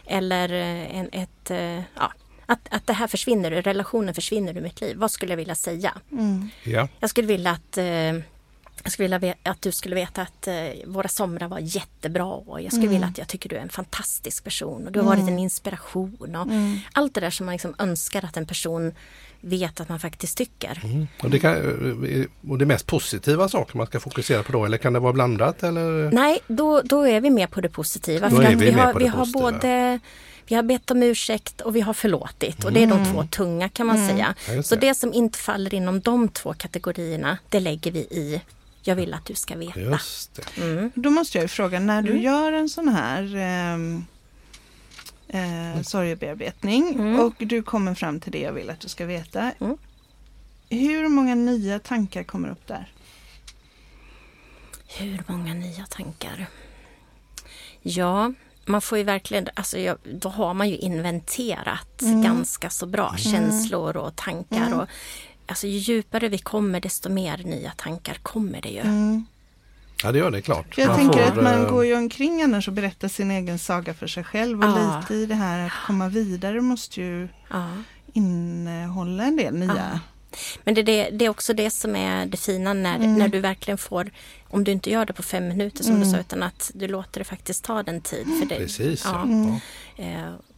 [0.07, 2.13] Eller eh, en, ett, eh, ja,
[2.47, 4.97] att, att det här försvinner, relationen försvinner ur mitt liv.
[4.97, 5.95] Vad skulle jag vilja säga?
[6.63, 6.89] Ja.
[7.01, 7.85] Jag skulle vilja att eh,
[8.83, 10.55] jag skulle vilja att du skulle veta att eh,
[10.87, 14.45] våra somrar var jättebra och jag skulle vilja att jag tycker du är en fantastisk
[14.45, 16.49] person och du har varit en inspiration och
[16.93, 18.93] allt det där som man liksom önskar att en person
[19.41, 20.81] vet att man faktiskt tycker.
[20.85, 21.07] Mm.
[21.23, 21.57] Och, det kan,
[22.49, 25.63] och det mest positiva saker man ska fokusera på då eller kan det vara blandat?
[25.63, 26.11] Eller?
[26.13, 28.29] Nej, då, då är vi med på det positiva.
[28.29, 29.51] Då för är att vi vi har, vi har positiva.
[29.53, 30.01] både
[30.47, 33.69] vi har bett om ursäkt och vi har förlåtit och det är de två tunga
[33.69, 34.35] kan man säga.
[34.49, 34.81] Ja, just Så det.
[34.81, 38.41] det som inte faller inom de två kategorierna, det lägger vi i
[38.83, 39.81] Jag vill att du ska veta.
[39.81, 40.91] Just det.
[40.95, 42.13] Då måste jag ju fråga, när Mm.
[42.13, 44.05] du gör en sån här ehm,
[45.29, 47.21] eh, sorgebearbetning Mm.
[47.21, 49.53] och du kommer fram till det jag vill att du ska veta.
[49.61, 49.77] Mm.
[50.69, 52.93] Hur många nya tankar kommer upp där?
[54.87, 56.47] Hur många nya tankar?
[57.83, 58.33] Ja,
[58.65, 63.97] man får ju verkligen, alltså jag, då har man ju inventerat ganska så bra känslor
[63.97, 64.75] och tankar.
[64.81, 64.89] Och
[65.51, 68.81] alltså ju djupare vi kommer desto mer nya tankar kommer det ju.
[68.81, 69.25] Mm.
[70.03, 70.75] Ja, det gör det klart.
[70.75, 73.31] För jag Man tänker får, att man eh, går ju omkring annars och berättar sin
[73.31, 75.01] egen saga för sig själv och Ja.
[75.01, 77.67] lite i det här att komma vidare måste ju Ja.
[78.13, 80.01] innehålla en del nya.
[80.65, 83.15] Men det, är det, det är också det som är det fina när, Mm.
[83.15, 84.11] när du verkligen får,
[84.49, 86.05] om du inte gör det på fem minuter som Mm.
[86.09, 88.27] du sa, utan att du låter det faktiskt ta den tid.
[88.41, 89.11] För det, Precis, ja.
[89.15, 89.23] Ja.
[89.23, 89.55] Mm.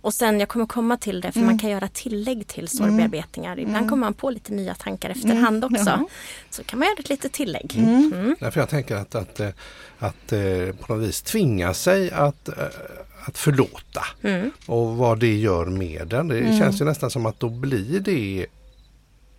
[0.03, 1.47] Och sen, jag kommer komma till det, för Mm.
[1.51, 3.59] man kan göra tillägg till sorgbearbetningar.
[3.59, 5.85] Ibland kommer man på lite nya tankar efterhand också.
[5.87, 6.07] Jaha.
[6.51, 7.75] Så kan man göra ett litet tillägg.
[7.79, 8.13] Mm.
[8.15, 8.37] Mm.
[8.41, 9.49] Därför jag tänker att, att, eh,
[9.99, 10.41] att eh,
[10.81, 12.55] på något vis tvinga sig att, eh,
[13.25, 14.51] att förlåta Mm.
[14.67, 16.29] och vad det gör med den.
[16.29, 16.59] Det Mm.
[16.59, 18.47] känns ju nästan som att då blir det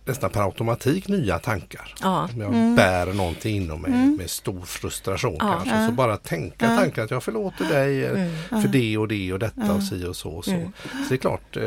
[0.06, 1.94] nästan per automatik nya tankar.
[2.02, 2.28] Ja.
[2.34, 2.76] Om jag Mm.
[2.76, 5.52] bär någonting inom mig med stor frustration Ja.
[5.52, 5.80] kanske.
[5.80, 5.86] Ja.
[5.86, 6.76] Så bara tänka Ja.
[6.76, 8.62] tanken att jag förlåter dig eh, Mm.
[8.62, 9.72] för det och det och detta Ja.
[9.72, 10.30] och si och så.
[10.30, 10.50] Och så.
[10.50, 10.72] Mm.
[10.90, 11.62] så det är klart eh,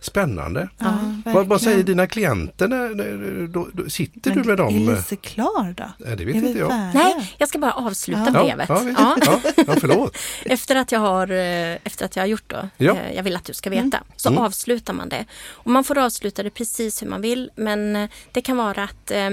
[0.00, 0.68] spännande.
[0.78, 2.68] Ja, Vad, vad säger dina klienter?
[2.68, 4.88] När, när, då, då, sitter Men du med dem?
[4.88, 5.90] Är Lise klar då?
[6.10, 6.68] Ja, det vet inte jag.
[6.94, 8.42] Nej, jag ska bara avsluta Ja.
[8.42, 8.68] brevet.
[8.68, 8.82] Ja.
[8.98, 9.16] Ja.
[9.26, 10.16] ja, ja, förlåt.
[10.44, 12.92] Efter att jag har, eh, efter att jag har gjort då, Ja.
[12.96, 14.42] eh, jag vill att du ska veta, så Mm.
[14.42, 15.24] avslutar man det.
[15.50, 19.10] Och man får avsluta det precis hur man vill men eh, det kan vara att
[19.10, 19.30] eh,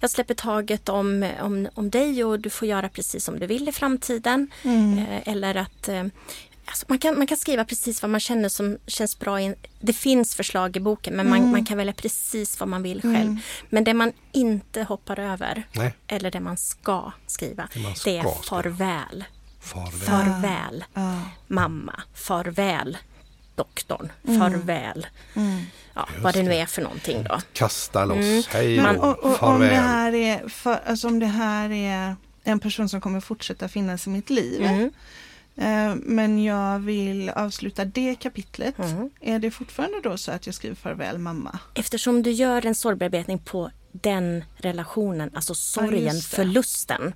[0.00, 3.68] jag släpper taget om, om, om dig och du får göra precis som du vill
[3.68, 4.50] i framtiden.
[4.64, 4.98] Mm.
[4.98, 5.88] Eh, eller att
[6.68, 9.40] Alltså man, kan, man kan skriva precis vad man känner som känns bra.
[9.40, 9.54] In.
[9.80, 11.50] Det finns förslag i boken men man, Mm.
[11.50, 13.14] man kan välja precis vad man vill själv.
[13.16, 13.38] Mm.
[13.70, 17.98] Men det man inte hoppar över, Nej, eller det man ska skriva, Det man det
[17.98, 18.34] ska är skriva.
[18.62, 19.24] farväl.
[19.60, 20.00] farväl.
[20.06, 21.20] Farväl Ja.
[21.46, 22.96] mamma, farväl
[23.56, 24.40] doktorn, Mm.
[24.40, 25.06] farväl.
[25.34, 25.60] Mm.
[25.94, 27.38] Ja, Just vad det nu är för någonting då.
[27.52, 28.42] Kasta loss, Mm.
[28.48, 29.68] hej Men och, och, om, farväl.
[29.68, 34.06] det här är för, alltså om det här är en person som kommer fortsätta finnas
[34.06, 34.62] i mitt liv.
[34.62, 34.90] Mm.
[35.58, 38.78] Eh, men jag vill avsluta det kapitlet.
[38.78, 39.10] Mm.
[39.20, 41.58] Är det fortfarande då så att jag skriver farväl mamma?
[41.74, 46.20] Eftersom du gör en sorgbearbetning på den relationen, alltså sorgen, det.
[46.22, 47.12] förlusten.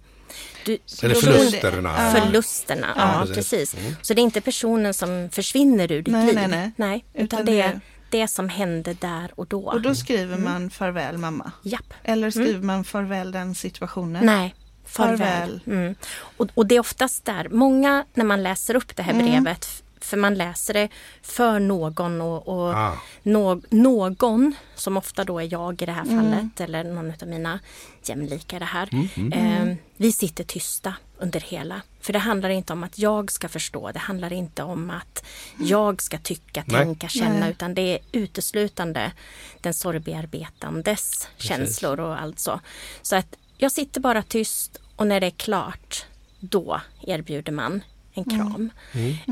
[0.65, 1.95] Du, Eller förlusterna.
[2.15, 2.21] Ja.
[2.21, 3.75] Förlusterna, Ja, ja, precis.
[3.75, 3.95] Mm.
[4.03, 6.49] Så det är inte personen som försvinner ur ditt Nej, liv.
[6.49, 7.05] nej, nej.
[7.15, 9.63] utan, Utan det är det som hände där och då.
[9.65, 10.45] Och då skriver Mm.
[10.53, 11.53] man farväl mamma.
[11.63, 11.95] Japp.
[12.05, 14.27] Eller skriver man farväl den situationen?
[14.27, 14.55] Nej,
[14.87, 15.19] farväl.
[15.19, 15.61] Farväl.
[15.67, 15.95] Mm.
[16.37, 19.27] Och, och det är oftast där, många när man läser upp det här Mm.
[19.45, 20.89] brevet, för man läser det
[21.23, 22.99] för någon och, och Ah.
[23.23, 26.17] nå, någon, som ofta då är jag i det här Mm.
[26.33, 27.61] fallet, eller någon av mina
[28.05, 28.89] jämlika i det här.
[28.93, 31.83] Mm, Eh, vi sitter tysta under hela.
[32.01, 35.25] För det handlar inte om att jag ska förstå, det handlar inte om att
[35.59, 36.85] jag ska tycka, Nej.
[36.85, 37.51] tänka, känna, Nej.
[37.51, 39.13] utan det är uteslutande
[39.61, 42.61] den sorgbearbetandes känslor och allt så.
[43.03, 46.05] Så att jag sitter bara tyst och när det är klart,
[46.41, 47.83] då erbjuder man
[48.15, 48.71] en kram.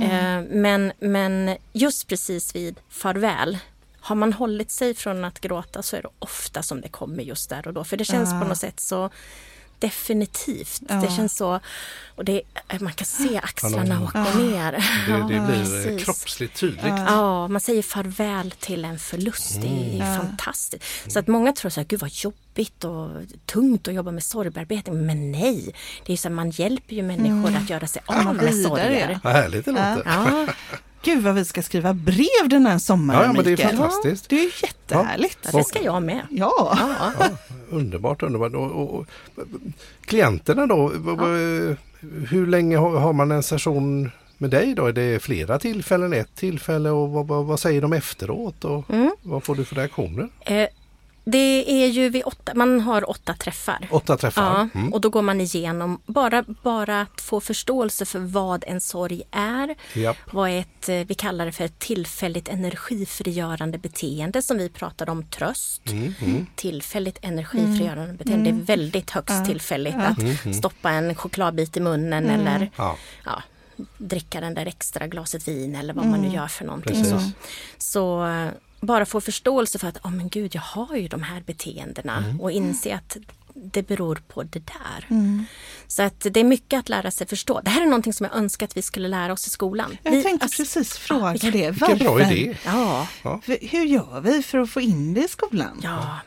[0.03, 3.59] Eh, men, men just precis vid farväl,
[4.01, 7.51] har man hållit sig från att gråta så är det ofta som det kommer just
[7.51, 7.85] där och då.
[7.85, 8.41] För det känns Ja.
[8.41, 9.11] på något sätt så
[9.79, 10.81] definitivt.
[10.89, 10.95] Ja.
[10.95, 11.61] Det känns så,
[12.15, 12.43] och det,
[12.81, 14.05] man kan se axlarna Ja.
[14.23, 14.73] åka ner.
[14.73, 14.79] Det,
[15.29, 16.05] det Ja, blir precis.
[16.05, 16.85] kroppsligt tydligt.
[16.87, 19.61] Ja, man säger farväl till en förlust.
[19.63, 20.17] Det är Ja.
[20.17, 20.85] fantastiskt.
[21.13, 23.09] Så att många tror så här, gud vad jobbigt och
[23.47, 25.07] tungt att jobba med sorgbearbetning.
[25.07, 25.75] Men nej,
[26.07, 29.21] det är så här, man hjälper ju människor att göra sig av med sorger.
[29.25, 30.03] Vad härligt det låter.
[30.05, 30.47] Ja,
[31.09, 33.77] Gud vad vi ska skriva brev den här sommaren Ja, ja, men det är Mikael.
[33.77, 34.29] fantastiskt.
[34.29, 35.53] Det är ju jättehärligt.
[35.53, 36.27] det ska jag med.
[36.31, 36.79] Ja.
[36.81, 37.13] Ja.
[37.19, 37.27] Ja,
[37.71, 38.55] underbart, underbart.
[38.55, 39.07] Och, och, och,
[40.05, 40.89] klienterna då,
[42.29, 44.87] hur länge har, har man en session med dig då?
[44.87, 48.65] Är det flera tillfällen, ett tillfälle och vad, vad, vad säger de efteråt?
[48.65, 49.11] Och Mm.
[49.23, 50.29] Vad får du för reaktioner?
[50.41, 50.67] Eh,
[51.31, 53.89] Det är ju vid åtta, man har åtta träffar.
[53.91, 54.43] Åtta träffar?
[54.43, 54.93] Ja, Mm.
[54.93, 59.75] och då går man igenom, bara, bara att få förståelse för vad en sorg är.
[59.95, 60.17] Japp.
[60.33, 65.11] Vad är ett, eh, vi kallar det för ett tillfälligt energifrigörande beteende som vi pratade
[65.11, 65.83] om tröst.
[65.91, 66.47] Mm, mm.
[66.55, 69.45] Tillfälligt energifrigörande beteende, det är väldigt högst Ja.
[69.45, 70.15] tillfälligt Ja.
[70.51, 73.43] att stoppa en chokladbit i munnen eller Ja, ja,
[73.99, 76.95] dricka den där extra glaset vin eller vad man nu gör för någonting.
[77.05, 77.11] Precis.
[77.11, 77.31] Så,
[77.79, 78.49] så eh,
[78.81, 82.51] bara få förståelse för att, oh, men gud, jag har ju de här beteendena och
[82.51, 83.17] inse att
[83.55, 85.07] det beror på det där.
[85.87, 87.61] Så att det är mycket att lära sig förstå.
[87.65, 89.99] Det här är någonting som jag önskar att vi skulle lära oss i skolan.
[90.03, 91.71] Jag vi, tänkte alltså, precis fråga vilken- det.
[91.71, 92.57] vilken bra idé.
[92.65, 95.81] Ja, För Hur gör vi för att få in det i skolan?
[95.83, 96.19] ja.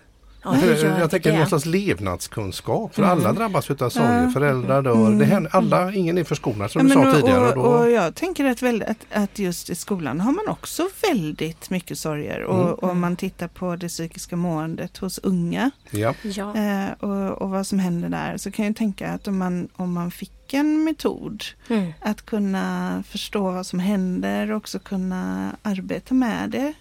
[0.43, 0.65] Ja
[0.99, 1.38] jag tänker det?
[1.38, 2.95] någon slags levnadskunskap.
[2.95, 3.12] För Mm.
[3.19, 4.30] alla drabbas av sorger.
[4.30, 5.12] Föräldrar dör.
[5.12, 7.47] Det händer, alla, ingen är förskonad som du sa och, tidigare.
[7.49, 10.89] och, Då, och jag tänker att, väl, att, att just i skolan har man också
[11.10, 12.39] väldigt mycket sorger.
[12.39, 12.49] Mm.
[12.49, 16.13] Och om man tittar på det psykiska måendet hos unga ja.
[16.23, 19.69] Ja, eh, och, och vad som händer där så kan jag tänka att om man,
[19.75, 21.93] om man fick en metod mm.
[22.01, 26.73] att kunna förstå vad som händer och också kunna arbeta med det.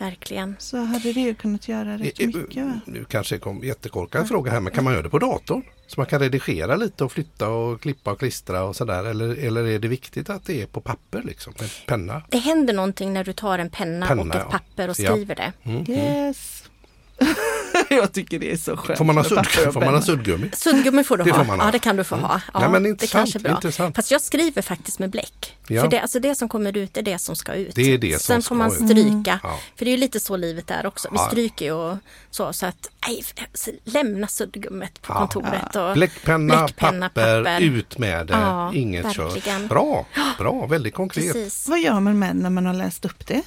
[0.00, 0.56] Verkligen.
[0.58, 2.64] Så hade det ju kunnat göra rätt Eh, eh, mycket.
[2.66, 2.80] Va?
[2.86, 5.62] Nu kanske det kom jättekorkad fråga här men kan man göra det på datorn?
[5.86, 9.66] Så man kan redigera lite och flytta och klippa och klistra och sådär eller, eller
[9.66, 12.22] är det viktigt att det är på papper liksom med penna?
[12.28, 14.50] Det händer någonting när du tar en penna, Penna, och ett ja.
[14.58, 15.10] papper och Ja.
[15.12, 15.52] skriver det.
[15.92, 16.64] Yes.
[17.90, 18.98] jag tycker det är så skönt.
[18.98, 20.50] Får man ha, sudd, får man ha suddgummi?
[20.52, 21.38] Suddgummi får du Det ha.
[21.38, 21.66] får man ha.
[21.66, 22.40] Ja, det kan du få ha.
[22.54, 23.52] Ja, Ja, men det intressant, kanske är bra.
[23.52, 23.96] intressant.
[23.96, 25.56] Fast jag skriver faktiskt med bläck.
[25.66, 25.82] Ja.
[25.82, 27.74] För det, alltså det som kommer ut är det som ska ut.
[27.74, 29.40] Det är det som Sen får man stryka.
[29.42, 29.58] Ja.
[29.76, 31.08] För det är ju lite så livet är också.
[31.12, 31.26] Vi Ja.
[31.26, 31.96] stryker ju och
[32.30, 32.52] så.
[32.52, 33.24] Så att nej,
[33.84, 35.18] lämna suddgummet på Ja.
[35.18, 35.76] kontoret.
[35.76, 37.60] Och Bläckpenna, bläckpenna, papper, papper.
[37.60, 38.32] ut med det.
[38.32, 39.60] Ja, Inget verkligen.
[39.60, 39.68] kör.
[39.68, 40.06] Bra,
[40.38, 41.32] bra, väldigt konkret.
[41.32, 41.68] Precis.
[41.68, 43.42] Vad gör man med när man har läst upp det?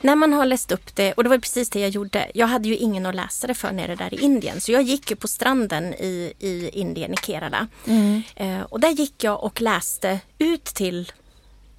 [0.00, 2.30] När man har läst upp det, och det var precis det jag gjorde.
[2.34, 4.60] Jag hade ju ingen att läsa det för nere där i Indien.
[4.60, 7.66] Så jag gick ju på stranden i, i Indien, i Kerala.
[7.86, 8.22] Mm.
[8.36, 11.12] Eh, och där gick jag och läste ut till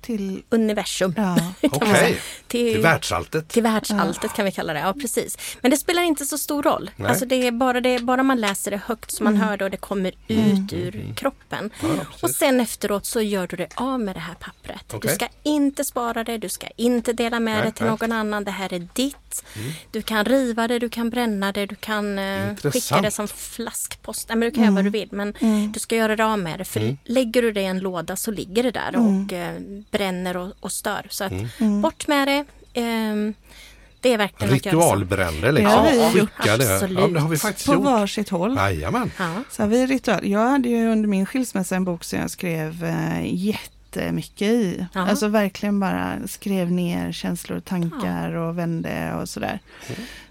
[0.02, 1.14] Till, universum.
[1.18, 1.38] ja.
[1.72, 2.16] Okej, säga.
[2.48, 3.48] till Till, världsalltet.
[3.48, 4.80] till världsalltet kan vi kalla det.
[4.80, 5.38] Ja, precis.
[5.62, 6.92] Men det spelar inte så stor roll.
[6.96, 7.10] Nej.
[7.10, 9.66] Alltså det är bara, det är bara man läser det högt så man hör det
[9.66, 11.70] och det kommer ut ur kroppen.
[11.82, 11.88] Ja,
[12.22, 14.84] och sen efteråt så gör du det av med det här pappret.
[14.90, 15.16] Du Okej.
[15.16, 17.92] ska inte spara det, du ska inte dela med Nej, det till nej.
[18.00, 18.44] någon annan.
[18.44, 19.44] Det här är ditt.
[19.92, 23.04] Du kan riva det, du kan bränna det, du kan eh, skicka Intressant.
[23.04, 24.30] det som flaskpost.
[24.30, 25.34] Nej, men du kan göra vad du vill men
[25.74, 26.66] du ska göra det av med det.
[26.66, 29.60] För lägger du det i en låda så ligger det där och eh,
[29.92, 31.08] bränner och, och stör.
[31.10, 31.32] Så att
[31.82, 32.46] bort med det.
[32.74, 33.34] Ehm,
[34.02, 34.54] det är verkligen.
[34.54, 35.72] Ritualbränder liksom.
[35.74, 36.30] Har vi gjort.
[36.32, 36.64] Skicka det.
[36.66, 37.14] Ja, Absolut.
[37.14, 37.84] det har vi faktiskt På gjort.
[37.84, 38.56] varsitt håll.
[38.56, 39.12] Jajamän.
[39.20, 39.34] Ja.
[39.52, 40.28] Så har vi ritual.
[40.28, 44.86] Jag hade ju under min skilsmässa en bok som jag skrev eh, jättemycket i.
[44.94, 45.10] Ja.
[45.10, 49.60] Alltså verkligen bara skrev ner känslor och tankar och vände och sådär.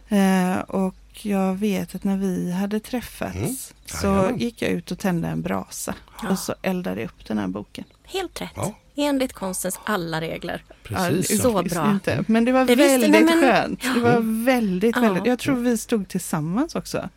[0.09, 3.57] Eh, och jag vet att när vi hade träffats Mm.
[3.87, 6.29] så gick jag ut och tände en brasa Ja.
[6.29, 7.85] och så eldade jag upp den här boken.
[8.09, 8.53] Helt rätt.
[8.57, 8.75] Ja.
[8.97, 10.65] Enligt konstens alla regler.
[10.83, 11.31] Precis.
[11.31, 11.91] Ja, så bra.
[11.91, 12.25] Inte.
[12.29, 13.83] Men det var Det visste- väldigt nej, men- skönt.
[13.95, 15.03] Det var väldigt, Ja.
[15.03, 15.27] väldigt.
[15.27, 17.09] Jag tror vi stod tillsammans också.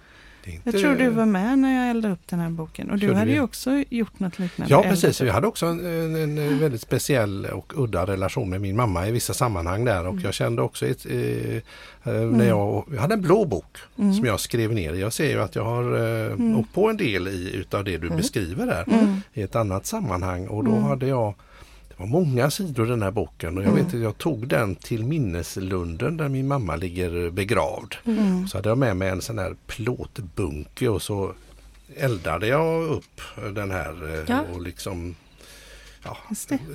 [0.45, 2.89] Inte- Jag tror du var med när jag eldade upp den här boken.
[2.91, 3.35] Och du Gjorde hade vi?
[3.37, 4.73] ju också gjort något liknande.
[4.73, 8.75] Ja precis, vi hade också en, en, en väldigt speciell och udda relation med min
[8.75, 10.07] mamma i vissa sammanhang där.
[10.07, 11.55] Och jag kände också ett, eh,
[12.03, 14.93] eh, när jag, jag hade en blå bok som jag skrev ner.
[14.93, 15.83] Jag ser ju att jag har
[16.29, 18.85] eh, åkt på en del i, utav det du beskriver där
[19.33, 20.47] i ett annat sammanhang.
[20.47, 21.33] Och då hade jag
[22.01, 25.03] var många sidor i den här boken och jag vet att jag tog den till
[25.05, 27.95] minneslunden där min mamma ligger begravd.
[28.49, 31.33] Så hade jag med mig en sån här plåtbunke och så
[31.97, 33.21] eldade jag upp
[33.53, 34.41] den här eh, Ja.
[34.53, 35.15] och liksom
[36.03, 36.17] ja,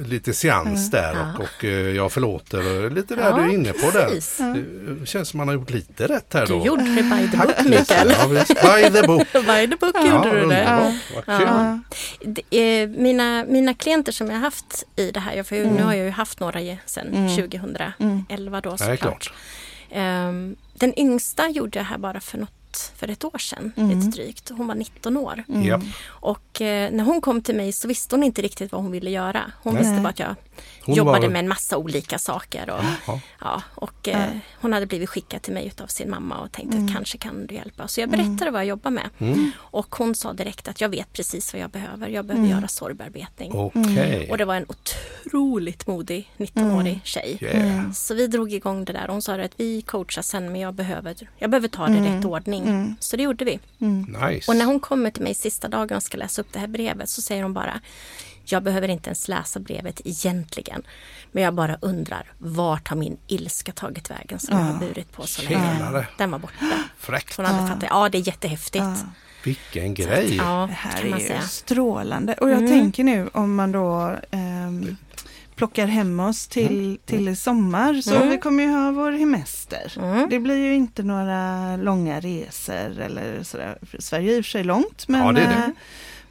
[0.07, 1.33] lite seans där Ja.
[1.39, 4.09] och, och eh, jag förlåter och lite där Ja, du är inne på där.
[4.09, 4.39] precis.
[5.01, 6.59] Det känns som man har gjort lite rätt här då.
[6.59, 8.11] Du gjorde det by the book Mikael.
[8.11, 8.27] Ja.
[8.77, 9.33] By the book.
[9.33, 10.93] by the book Ja, gjorde du det.
[11.27, 11.79] Ja.
[12.25, 15.95] Det, eh, mina, mina klienter som jag har haft i det här, för nu har
[15.95, 18.99] jag ju haft några sedan 2011 då Ja, såklart.
[19.01, 19.33] klart.
[19.91, 22.51] Ehm, den yngsta gjorde jag här bara för något
[22.97, 24.49] för ett år sedan, lite drygt.
[24.49, 25.45] Hon var 19 år.
[25.47, 25.81] Ja.
[26.07, 29.11] Och eh, när hon kom till mig så visste hon inte riktigt vad hon ville
[29.11, 29.53] göra.
[29.62, 29.83] Hon Nej.
[29.83, 30.35] visste bara att jag
[30.85, 32.71] Hon jobbade var- med en massa olika saker.
[32.71, 33.21] Och, Ja.
[33.40, 34.29] ja, och eh,
[34.61, 37.55] hon hade blivit skickad till mig av sin mamma och tänkte att kanske kan du
[37.55, 37.88] hjälpa.
[37.88, 39.09] Så jag berättade vad jag jobbar med.
[39.19, 39.51] Mm.
[39.59, 42.09] Och hon sa direkt att jag vet precis vad jag behöver.
[42.09, 43.53] Jag behöver göra sorgbearbetning.
[43.55, 44.31] Okej.
[44.31, 47.38] Och det var en otroligt modig 19-årig tjej.
[47.40, 47.92] Yeah.
[47.92, 50.75] Så vi drog igång det där och hon sa att vi coachar sen men jag
[50.75, 52.97] behöver, jag behöver ta det i rätt ordning.
[53.01, 53.59] Så det gjorde vi.
[53.79, 54.51] Nice.
[54.51, 57.09] Och när hon kommer till mig sista dagen och ska läsa upp det här brevet
[57.09, 57.81] så säger hon bara
[58.52, 60.82] Jag behöver inte ens läsa brevet egentligen.
[61.32, 65.26] Men jag bara undrar vart har min ilska tagit vägen som jag har burit på
[65.26, 66.06] så länge.
[66.18, 66.54] Den var borta.
[66.98, 67.37] Fräckt.
[67.37, 68.85] Hon hade fattat, ja det är jättehäftigt.
[69.44, 70.37] Vilken grej.
[70.37, 71.40] Ja, Det här är säga.
[71.40, 72.35] strålande.
[72.35, 72.70] Och jag Mm.
[72.70, 74.96] tänker nu om man då ehm,
[75.56, 78.28] plockar hem oss till, till i sommar så Mm.
[78.30, 79.92] vi kommer ju ha vår hemester.
[79.96, 80.28] Mm.
[80.30, 83.78] Det blir ju inte några långa resor eller sådär.
[83.98, 85.72] Sverige är i och för sig långt men, Ja, det det.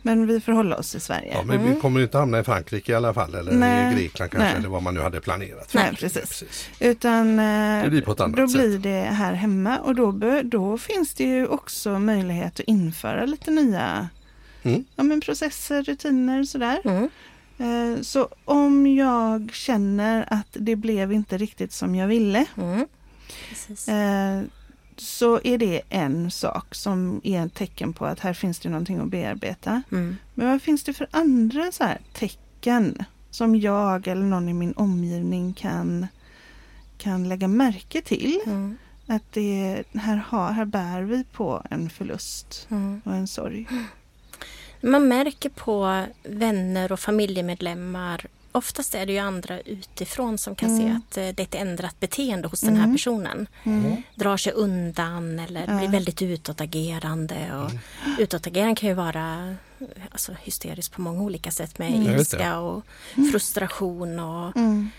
[0.05, 1.31] Men vi får hålla oss i Sverige.
[1.33, 3.91] Ja, men vi kommer ju inte hamna i Frankrike i alla fall eller Nej.
[3.93, 4.55] i Grekland kanske Nej.
[4.59, 5.73] eller vad man nu hade planerat.
[5.73, 6.65] Nej, Frankrike, precis.
[6.79, 8.57] Utan eh, Det blir på ett annat då sätt.
[8.61, 10.11] blir det här hemma och då,
[10.43, 14.09] då finns det ju också möjlighet att införa lite nya
[14.63, 14.83] Mm.
[14.95, 16.79] ja, men processer, rutiner och sådär.
[16.85, 17.09] Mm.
[17.57, 22.87] Eh, Så om jag känner att det blev inte riktigt som jag ville Mm.
[24.97, 28.99] Så är det en sak som är ett tecken på att här finns det någonting
[28.99, 29.81] att bearbeta.
[29.91, 30.17] Mm.
[30.33, 34.73] Men vad finns det för andra så här tecken som jag eller någon i min
[34.73, 36.07] omgivning kan,
[36.97, 38.39] kan lägga märke till?
[38.45, 38.77] Mm.
[39.07, 43.01] Att det, här, har, här bär vi på en förlust Mm.
[43.05, 43.67] och en sorg.
[44.81, 48.25] Man märker på vänner och familjemedlemmar
[48.55, 50.81] oftast är det ju andra utifrån som kan Mm.
[50.81, 53.47] se att eh, det är ett ändrat beteende hos den här personen.
[53.63, 53.95] Mm.
[54.15, 57.35] Drar sig undan eller blir väldigt utåtagerande.
[57.55, 57.71] Och
[58.19, 62.15] Utåtagerande kan ju vara eh, alltså, hysteriskt på många olika sätt med Mm.
[62.15, 62.83] Ilska och
[63.31, 64.19] frustration.
[64.19, 64.89] Och, Mm.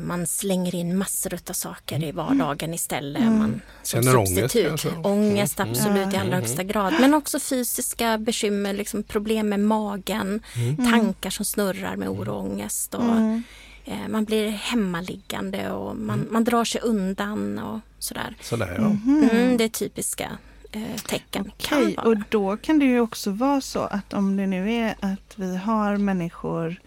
[0.00, 3.22] Man slänger in massor av saker i vardagen istället.
[3.22, 4.04] Man, som Mm.
[4.12, 4.68] Känner ångest substitut.
[4.68, 4.88] kanske?
[4.88, 5.06] Mm.
[5.06, 6.94] Ångest, absolut i allra högsta grad.
[7.00, 10.90] Men också fysiska bekymmer, liksom problem med magen, Mm.
[10.90, 12.94] tankar som snurrar med oro och ångest.
[12.94, 13.42] Och, Mm.
[13.84, 18.34] eh, man blir hemmaliggande och man, man drar sig undan och sådär.
[18.40, 18.84] Sådär ja.
[19.12, 20.30] Mm, det är typiska
[20.72, 21.52] eh, tecken.
[21.58, 22.06] Kan Okej, vara.
[22.06, 25.56] och då kan det ju också vara så att om det nu är att vi
[25.56, 26.80] har människor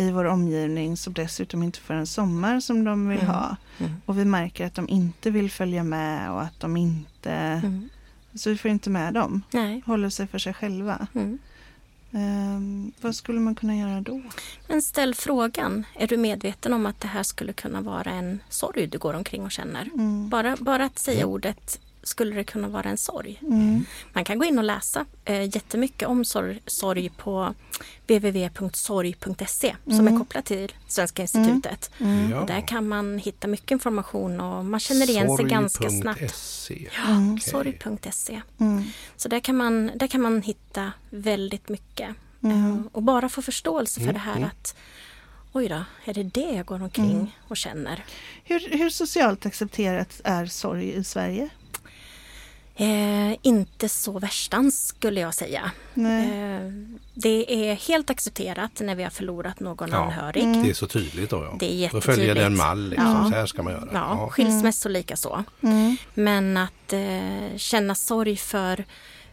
[0.00, 3.30] i vår omgivning som dessutom inte får en sommar som de vill Mm.
[3.30, 3.92] ha Mm.
[4.06, 7.88] och vi märker att de inte vill följa med och att de inte, Mm.
[8.34, 9.82] så vi får inte med dem, Nej.
[9.86, 11.06] håller sig för sig själva.
[11.14, 11.38] Mm.
[12.12, 14.22] Ehm, vad skulle man kunna göra då?
[14.68, 18.86] Men ställ frågan, är du medveten om att det här skulle kunna vara en sorg
[18.86, 19.82] du går omkring och känner?
[19.94, 20.28] Mm.
[20.28, 23.38] Bara, bara att säga ordet skulle det kunna vara en sorg.
[23.42, 23.84] Mm.
[24.12, 27.54] Man kan gå in och läsa eh, jättemycket om sorg, sorg på
[28.06, 31.90] www.sorg.se som är kopplat till Svenska institutet.
[31.98, 32.30] Mm.
[32.30, 32.40] ja.
[32.40, 36.34] Och där kan man hitta mycket information och man känner igen sig ganska snabbt.
[36.34, 36.88] Sorg.se.
[37.06, 37.32] Mm.
[37.34, 37.50] Okej.
[37.50, 38.40] Sorg.se.
[38.58, 38.82] Mm.
[39.16, 42.10] Så där kan, man, där kan man hitta väldigt mycket.
[42.42, 42.72] Mm.
[42.72, 44.48] Eh, Och bara få förståelse för Mm, det här mm.
[44.48, 44.74] att
[45.52, 47.26] Oj då, är det det jag går omkring Mm.
[47.48, 48.04] och känner?
[48.44, 51.48] Hur, hur socialt accepterat är sorg i Sverige?
[52.80, 55.70] Eh, inte så värstans skulle jag säga.
[55.94, 56.72] Eh,
[57.14, 59.96] det är helt accepterat när vi har förlorat någon Ja.
[59.96, 60.42] anhörig.
[60.44, 60.62] Mm.
[60.62, 61.56] Det är så tydligt då ja.
[61.60, 63.06] Det är Då följer det en mall liksom.
[63.24, 63.30] Ja.
[63.30, 63.88] Så här ska man göra.
[63.92, 65.44] Ja, skilsmässor lika så.
[65.62, 65.96] Mm.
[66.14, 68.84] Men att eh, känna sorg för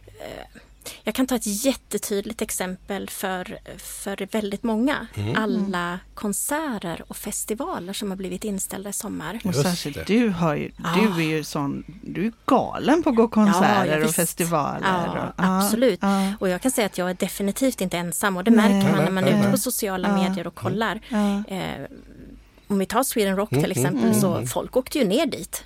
[0.06, 0.60] eh,
[1.02, 5.06] jag kan ta ett jättetydligt exempel för, för väldigt många.
[5.14, 5.36] Mm.
[5.36, 9.40] Alla konserter och festivaler som har blivit inställda i sommar.
[9.44, 10.94] Och särskilt du har ju, Ja.
[11.16, 14.80] du är ju sån, du är galen på att gå konserter ja, och festivaler.
[14.82, 15.98] Ja, och, absolut.
[16.02, 18.72] Ja, Och jag kan säga att jag är definitivt inte ensam och det Nej.
[18.72, 20.14] märker man när man är ute på sociala Ja.
[20.28, 21.00] medier och kollar.
[21.08, 21.86] ja, Eh,
[22.70, 24.46] om vi tar Sweden Rock Mm, till exempel mm, så mm.
[24.46, 25.64] folk åkte ju ner dit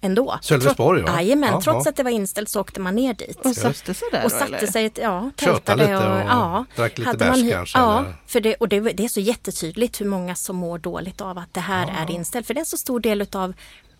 [0.00, 0.38] ändå.
[0.42, 1.22] Sölvesborg, Trots- ja.
[1.22, 1.90] Jajamän, Ja, trots ja.
[1.90, 3.38] att det var inställt så åkte man ner dit.
[3.44, 4.66] och satte sig där Och satte eller?
[4.66, 8.14] sig, ja, tältade lite och ja, drack lite hade bärs man- kanske, Ja, eller?
[8.26, 11.54] för det, och det, det är så jättetydligt hur många som mår dåligt av att
[11.54, 12.46] det här är inställt.
[12.46, 13.52] För det är en så stor del av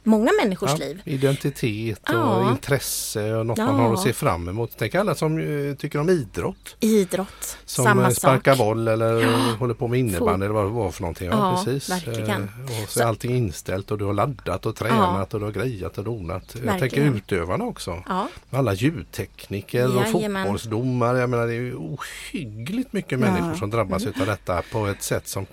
[0.07, 1.01] många människors Ja, liv.
[1.05, 2.51] identitet och Ja.
[2.51, 3.67] intresse och något Ja.
[3.67, 4.71] man har att se fram emot.
[4.79, 5.39] Tänk alla som
[5.69, 6.77] eh, tycker om idrott.
[6.81, 8.17] Idrott, Som samma eh, sak.
[8.19, 11.29] sparkar boll eller håller på med innebandy eller vad det var för någonting.
[11.29, 11.91] Ja, precis.
[11.91, 12.43] verkligen.
[12.43, 15.53] Eh, Och så är allting inställt och du har laddat och tränat och du har
[15.53, 16.43] grejat och donat.
[16.47, 17.15] Jag tänker Verkligen.
[17.15, 18.03] utövarna också.
[18.51, 20.43] Alla ljudtekniker och Jajamän.
[20.45, 21.19] fotbollsdomare.
[21.19, 24.15] Jag menar det är ohyggligt mycket människor som drabbas Mm.
[24.15, 25.47] utav detta på ett sätt som...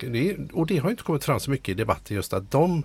[0.54, 2.84] Och det har inte kommit fram så mycket i debatten just att de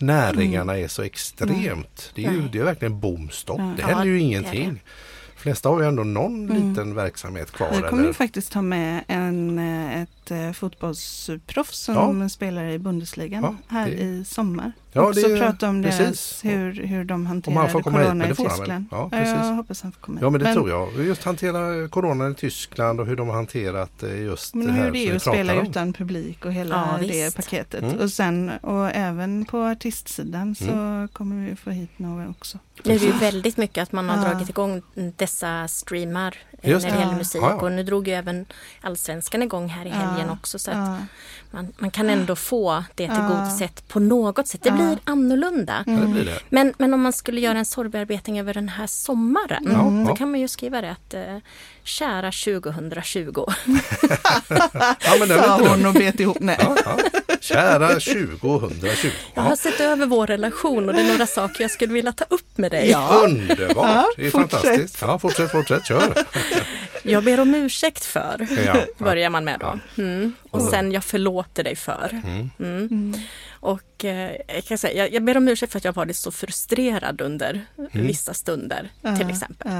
[0.00, 2.12] näringarna är så extremt.
[2.14, 3.60] Det är ju det är verkligen bomstopp.
[3.76, 4.82] Det händer ju ingenting.
[5.34, 7.68] De flesta har ju ändå någon liten verksamhet kvar.
[7.70, 8.06] Vi kommer eller?
[8.06, 13.88] ju faktiskt ha med en, eh, ett eh, fotbollsproffs som spelar i Bundesligan Ja, här
[13.88, 14.72] i sommar.
[14.92, 16.44] Ja, och så prata om deras, precis.
[16.44, 18.34] hur, hur de hanterade hit, corona men i?
[18.34, 18.84] Tyskland.
[18.90, 19.50] Ja, jag precis.
[19.56, 20.22] hoppas han får komma hit.
[20.22, 21.04] Ja men det tror jag.
[21.06, 24.84] Just hantera coronan i Tyskland och hur de har hanterat eh, just Men det här
[24.84, 25.66] hur det är att spela om.
[25.66, 27.36] utan publik och hela Ja, det visst.
[27.36, 27.82] paketet.
[27.82, 27.98] Mm.
[27.98, 31.08] Och sen och även på artistsidan så Mm.
[31.08, 32.58] kommer vi få hit några också.
[32.84, 34.30] nu är det ju väldigt mycket att man har Ja.
[34.32, 34.82] dragit igång
[35.16, 36.96] dessa streamar Just när det.
[36.96, 37.18] det gäller Ja.
[37.18, 37.42] musik.
[37.42, 37.56] Ja, ja.
[37.62, 38.46] Och nu drog ju även
[38.80, 40.58] Allsvenskan igång här i helgen också.
[40.58, 40.98] Så att
[41.50, 44.62] man, man kan ändå få det tillgodosett på något sätt.
[44.62, 45.84] Det blir annorlunda.
[45.86, 46.38] Ja, det blir det.
[46.48, 50.30] Men, men om man skulle göra en sorgbearbetning över den här sommaren, Ja, då kan
[50.30, 51.36] man ju skriva det att eh,
[51.88, 53.44] kära 2020.
[55.00, 56.36] Ja, men Sa hon och bet ihop.
[56.40, 56.56] Nej.
[56.58, 56.98] Ja, ja.
[57.40, 59.08] Kära 2020.
[59.34, 62.24] Jag har sett över vår relation och det är några saker jag skulle vilja ta
[62.28, 62.90] upp med dig.
[62.90, 63.20] Ja.
[63.24, 64.06] Underbart!
[64.16, 64.50] Det är fortsätt.
[64.60, 64.98] fantastiskt.
[65.00, 66.24] Ja, fortsätt, fortsätt, kör!
[67.02, 68.84] Jag ber om ursäkt för, Ja, ja.
[69.04, 69.78] börjar man med då.
[70.02, 70.34] Mm.
[70.50, 72.10] Och sen jag förlåter dig för.
[72.24, 72.50] Mm.
[72.58, 73.14] Mm.
[73.50, 76.30] Och eh, jag kan säga, jag, jag ber om ursäkt för att jag varit så
[76.30, 79.72] frustrerad under vissa stunder till exempel.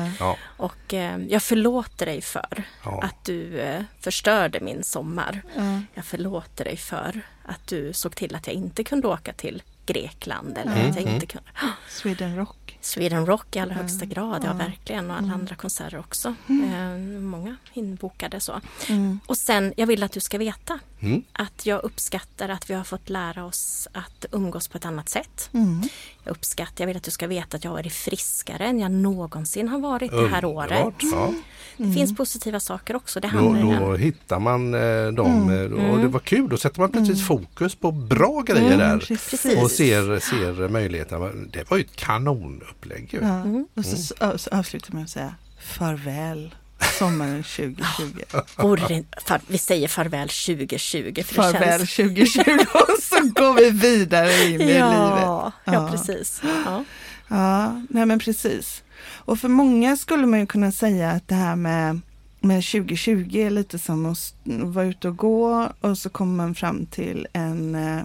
[0.57, 2.63] Och eh, jag förlåter dig för
[3.03, 5.43] att du eh, förstörde min sommar.
[5.57, 5.81] Ja.
[5.95, 10.59] Jag förlåter dig för att du såg till att jag inte kunde åka till Grekland
[10.59, 11.49] eller Mm, att jag inte kunde.
[11.89, 12.57] Sweden Rock.
[12.81, 15.11] Sweden Rock i allra högsta grad, ja verkligen.
[15.11, 16.35] Och alla andra konserter också.
[16.49, 17.15] Mm.
[17.15, 18.61] Eh, många inbokade så.
[18.89, 19.21] Mm.
[19.27, 21.23] Och sen, jag vill att du ska veta Mm.
[21.33, 25.51] Att jag uppskattar att vi har fått lära oss att umgås på ett annat sätt.
[25.53, 25.83] Mm.
[26.25, 28.91] Jag uppskattar, jag vill att du ska veta att jag har varit friskare än jag
[28.91, 30.95] någonsin har varit det här året.
[31.01, 31.33] Ja.
[31.77, 33.21] Det finns positiva saker också.
[33.21, 36.49] Det Då, då hittar man eh, dem eh, och det var kul.
[36.49, 38.99] Då sätter man plötsligt fokus på bra grejer Mm, där.
[38.99, 39.63] precis.
[39.63, 41.31] Och ser, ser möjligheterna.
[41.53, 43.21] Det var ju ett kanonupplägg ju.
[43.23, 43.43] Ja.
[43.75, 46.55] Och så, så, så avslutar man med att säga farväl
[46.99, 48.23] sommaren 2020.
[48.57, 51.23] Vore det, far, vi säger farväl 2020.
[51.25, 54.77] För Farväl känns, 2020 och så går vi vidare in i livet.
[54.79, 55.89] ja, ja, Ja.
[55.91, 56.41] precis.
[56.45, 56.85] Ja.
[57.29, 58.83] Ja, nej men precis.
[59.15, 62.01] Och för många skulle man ju kunna säga att det här med,
[62.41, 66.87] med 2020 är lite som att vara ute och gå och så kommer man fram
[66.87, 67.99] till en eh,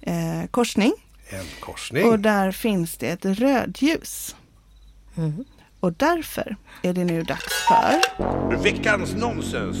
[0.00, 0.92] eh, korsning
[1.28, 2.04] En korsning.
[2.04, 4.36] och där finns det ett rödljus.
[5.16, 5.44] Mm.
[5.84, 9.76] Och därför är det nu dags för Veckans nonsens.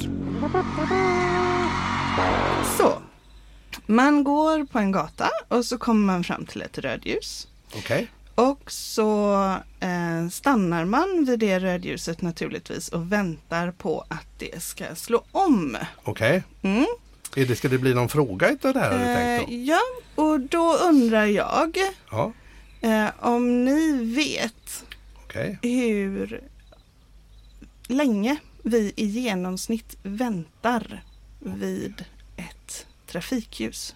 [2.78, 2.92] så.
[3.86, 7.48] Man går på en gata och så kommer man fram till ett rödljus.
[7.76, 8.06] Okej.
[8.34, 9.34] Och så
[9.80, 15.76] eh, stannar man vid det rödljuset naturligtvis och väntar på att det ska slå om.
[16.02, 16.42] Okej.
[16.62, 16.86] Mm.
[17.36, 19.54] Är det, ska det bli någon fråga utav det här har du Eh, tänkt då?
[19.56, 19.80] ja,
[20.24, 21.76] och då undrar jag
[22.10, 22.32] Ja,
[22.80, 24.84] eh, om ni vet
[25.34, 25.58] okej.
[25.62, 26.40] hur
[27.88, 31.02] länge vi i genomsnitt väntar
[31.40, 32.04] vid
[32.36, 33.94] ett trafikljus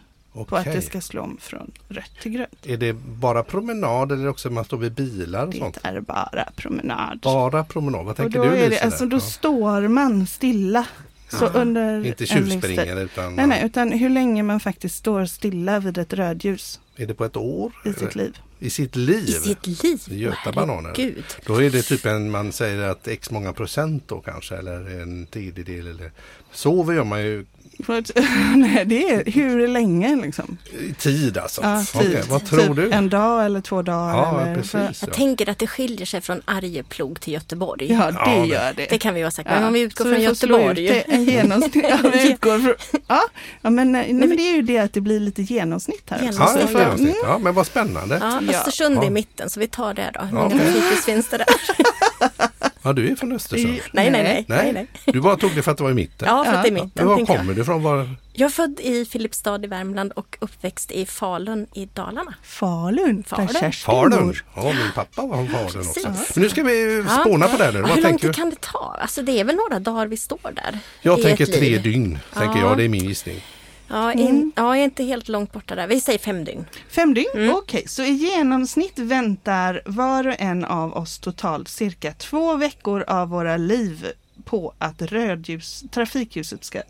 [0.48, 2.66] på att det ska slå om från rött till grönt.
[2.66, 5.78] Är det bara promenad eller också man står vid bilar och sånt?
[5.82, 7.20] Det är bara promenad.
[7.22, 8.00] Bara promenad.
[8.04, 8.84] Vad Och tänker då, du Lisa?
[8.84, 9.20] alltså, då Ja.
[9.20, 10.86] står man stilla.
[11.28, 15.98] Så under Inte tjuvspringer utan Nej, nej, utan hur länge man faktiskt står stilla vid
[15.98, 17.72] ett rödljus är det på ett år?
[17.84, 18.38] i sitt liv.
[18.58, 19.28] I sitt liv?
[19.28, 20.00] I sitt liv.
[20.08, 21.14] Göta bananer.
[21.46, 25.26] Då är det typ en, man säger att x många procent då kanske eller en
[25.26, 26.12] tredjedel eller
[26.52, 27.46] sover gör man ju
[28.56, 30.58] nej, det är hur länge liksom.
[30.98, 31.60] tid alltså.
[31.62, 32.24] Ja, Okej, tid.
[32.28, 32.90] vad tror typ du?
[32.90, 34.08] En dag eller två dagar.
[34.16, 34.70] Ja, eller, precis.
[34.70, 35.06] för- Jag Ja.
[35.14, 37.92] tänker att det skiljer sig från Arjeplog till Göteborg.
[37.92, 38.86] Ja, det Ja, det- gör det.
[38.90, 40.98] Det kan vi vara säkra Men Ja, om vi utgår så från vi Göteborg.
[40.98, 41.84] ut en genomsnitt.
[41.88, 43.20] Ja, vi utgår från, ja,
[43.62, 46.18] ja men, nej, men det är ju det att det blir lite genomsnitt här.
[46.18, 46.60] Genomsnitt.
[46.62, 47.14] Ja, för- jag se.
[47.22, 48.18] ja, men vad spännande.
[48.48, 48.54] Ja.
[48.58, 49.04] Östersund Ja.
[49.04, 50.20] i mitten så vi tar det då.
[50.20, 50.82] Hur många okej.
[51.06, 51.46] finns det där?
[52.82, 53.74] du är från Östersund.
[53.74, 54.44] I- Nej, nej, nej.
[54.48, 54.86] Nej, nej, nej.
[55.14, 56.28] du bara tog det för att det var i mitten.
[56.28, 56.74] Ja, för att det är Ja.
[56.76, 57.06] Men mitten.
[57.06, 57.56] var kommer jag.
[57.56, 57.82] du ifrån?
[57.82, 58.10] Var...
[58.32, 62.34] jag är född i Filipstad i Värmland och uppväxt i Falun i Dalarna.
[62.42, 63.72] Falun, Falun.
[63.72, 64.34] Falun.
[64.56, 66.08] Ja, min pappa var från Falun också.
[66.34, 67.20] Men nu ska vi Ja.
[67.20, 67.72] spåna på det här.
[67.72, 68.34] Ja, hur lång tänker tid du?
[68.34, 68.96] kan det ta?
[69.00, 70.78] Alltså det är väl några dagar vi står där.
[71.02, 71.82] Jag i tänker tre liv.
[71.82, 72.18] dygn.
[72.34, 72.68] Tänker Ja.
[72.68, 73.40] jag, det är min gissning.
[73.88, 75.86] Ja, in, ja, jag är inte helt långt borta där.
[75.86, 76.64] Vi säger fem dygn.
[76.90, 77.54] Fem dygn, Mm.
[77.54, 77.84] okej.
[77.88, 83.56] Så i genomsnitt väntar var och en av oss totalt cirka två veckor av våra
[83.56, 84.06] liv
[84.44, 86.82] på att rödljus, trafikljuset ska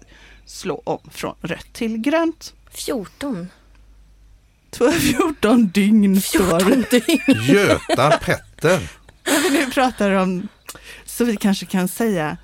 [0.46, 2.54] slå om från rött till grönt.
[2.70, 3.48] 14.
[4.70, 7.42] Två- 14 dygn står 14 dygn.
[7.54, 8.80] Göta Petter.
[9.24, 10.48] När vi nu pratar om,
[11.04, 12.36] så vi kanske kan säga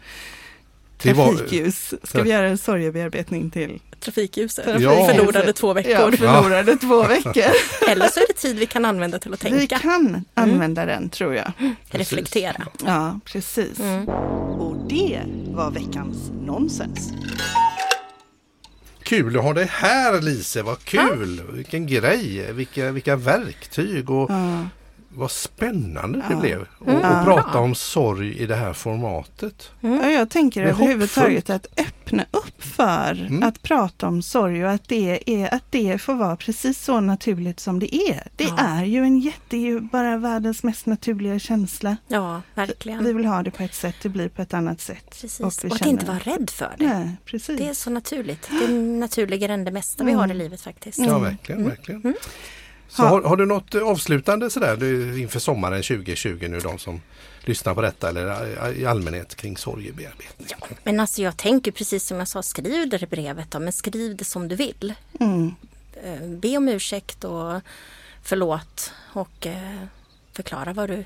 [1.13, 1.95] trafikljus.
[2.03, 3.81] Ska vi göra en sorgebearbetning till?
[4.01, 4.81] Trafikljuset.
[4.81, 5.07] Ja.
[5.09, 6.13] Förlorade två Ja, veckor.
[6.17, 7.43] förlorade två veckor.
[7.89, 9.79] Eller så är det tid vi kan använda till att Vi tänka.
[9.79, 11.53] kan använda den tror jag.
[11.91, 12.67] Reflektera.
[12.87, 13.81] Ja, precis.
[13.81, 14.09] Mm.
[14.09, 15.21] Och det
[15.55, 17.13] var veckans nonsens.
[19.03, 21.43] Kul att ha dig här Lise, vad kul!
[21.53, 24.59] Vilken grej, vilka, vilka verktyg och Ja.
[25.15, 26.41] Vad spännande det Ja.
[26.41, 26.67] blev.
[26.87, 26.97] Mm.
[26.97, 29.71] och prata om sorg i det här formatet.
[29.81, 33.43] Ja, jag tänker överhuvudtaget att öppna upp för Mm.
[33.43, 37.61] att prata om sorg och att det, är, att det får vara precis så naturligt
[37.61, 38.29] som det är.
[38.37, 38.57] Det Ja.
[38.59, 41.97] är ju en jätte, ju bara världens mest naturliga känsla.
[42.09, 43.05] Ja, verkligen.
[43.05, 45.05] Vi vill ha det på ett sätt, det blir på ett annat sätt.
[45.11, 45.41] Precis.
[45.41, 46.87] Och Och, vi att känner- inte vara rädd för det.
[46.87, 47.59] Nej, precis.
[47.59, 48.49] Det är så naturligt.
[48.51, 50.99] Det är naturligare än det mesta vi har i livet faktiskt.
[50.99, 51.65] Ja, verkligen.
[51.65, 52.15] verkligen.
[52.97, 53.07] Så Ja.
[53.09, 57.01] har, har du något avslutande sådär du, inför sommaren 2020 nu, de som
[57.41, 60.49] lyssnar på detta eller i- allmänhet kring sorgebearbetning?
[60.85, 64.17] Men alltså jag tänker precis som jag sa, skriv det i brevet då, men skriv
[64.17, 64.95] det som du vill.
[65.21, 65.55] Mm.
[66.05, 67.61] Eh, Be om ursäkt och
[68.23, 69.83] förlåt och eh,
[70.33, 71.05] förklara vad du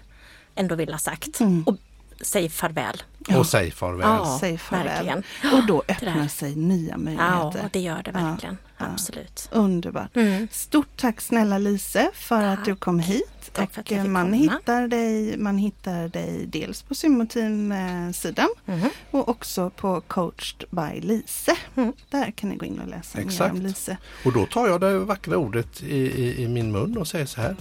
[0.55, 1.41] ändå vill ha sagt.
[1.41, 1.63] Mm.
[1.63, 1.77] Och
[2.21, 3.03] säg farväl.
[3.37, 4.01] Och säg farväl.
[4.09, 4.87] Ja, Säg farväl.
[4.87, 5.23] verkligen.
[5.55, 7.71] Och då öppnar sig nya Ja, möjligheter.
[7.73, 8.57] det gör det Ja, verkligen.
[8.63, 8.68] ja.
[8.79, 9.49] Absolut.
[9.53, 10.17] Underbart.
[10.17, 10.49] Mm.
[10.51, 13.25] Stort tack snälla Lise för att du kom hit.
[13.53, 14.37] Tack för att och jag fick man, komma.
[14.37, 18.91] hittar dig, man hittar dig dels på Symmoteam-sidan Mhm.
[19.11, 21.57] och också på Coached by Lise.
[21.77, 21.93] Mm.
[22.11, 23.55] Där kan ni gå in och läsa mer Exakt.
[23.55, 23.97] om Lise.
[24.25, 27.41] Och då tar jag det vackra ordet i, i, i min mun och säger så
[27.41, 27.57] här.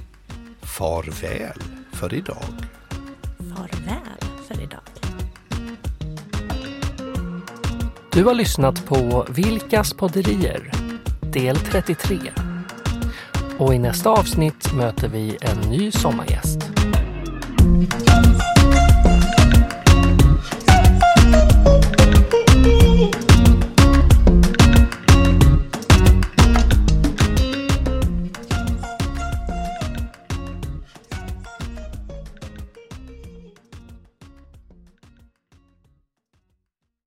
[0.62, 1.60] Farväl
[1.94, 2.44] för idag.
[3.38, 4.82] Farväl för idag.
[8.12, 10.72] Du har lyssnat på Vilkas podderier,
[11.38, 12.20] del 33.
[13.58, 16.60] Och i nästa avsnitt möter vi en ny sommargäst.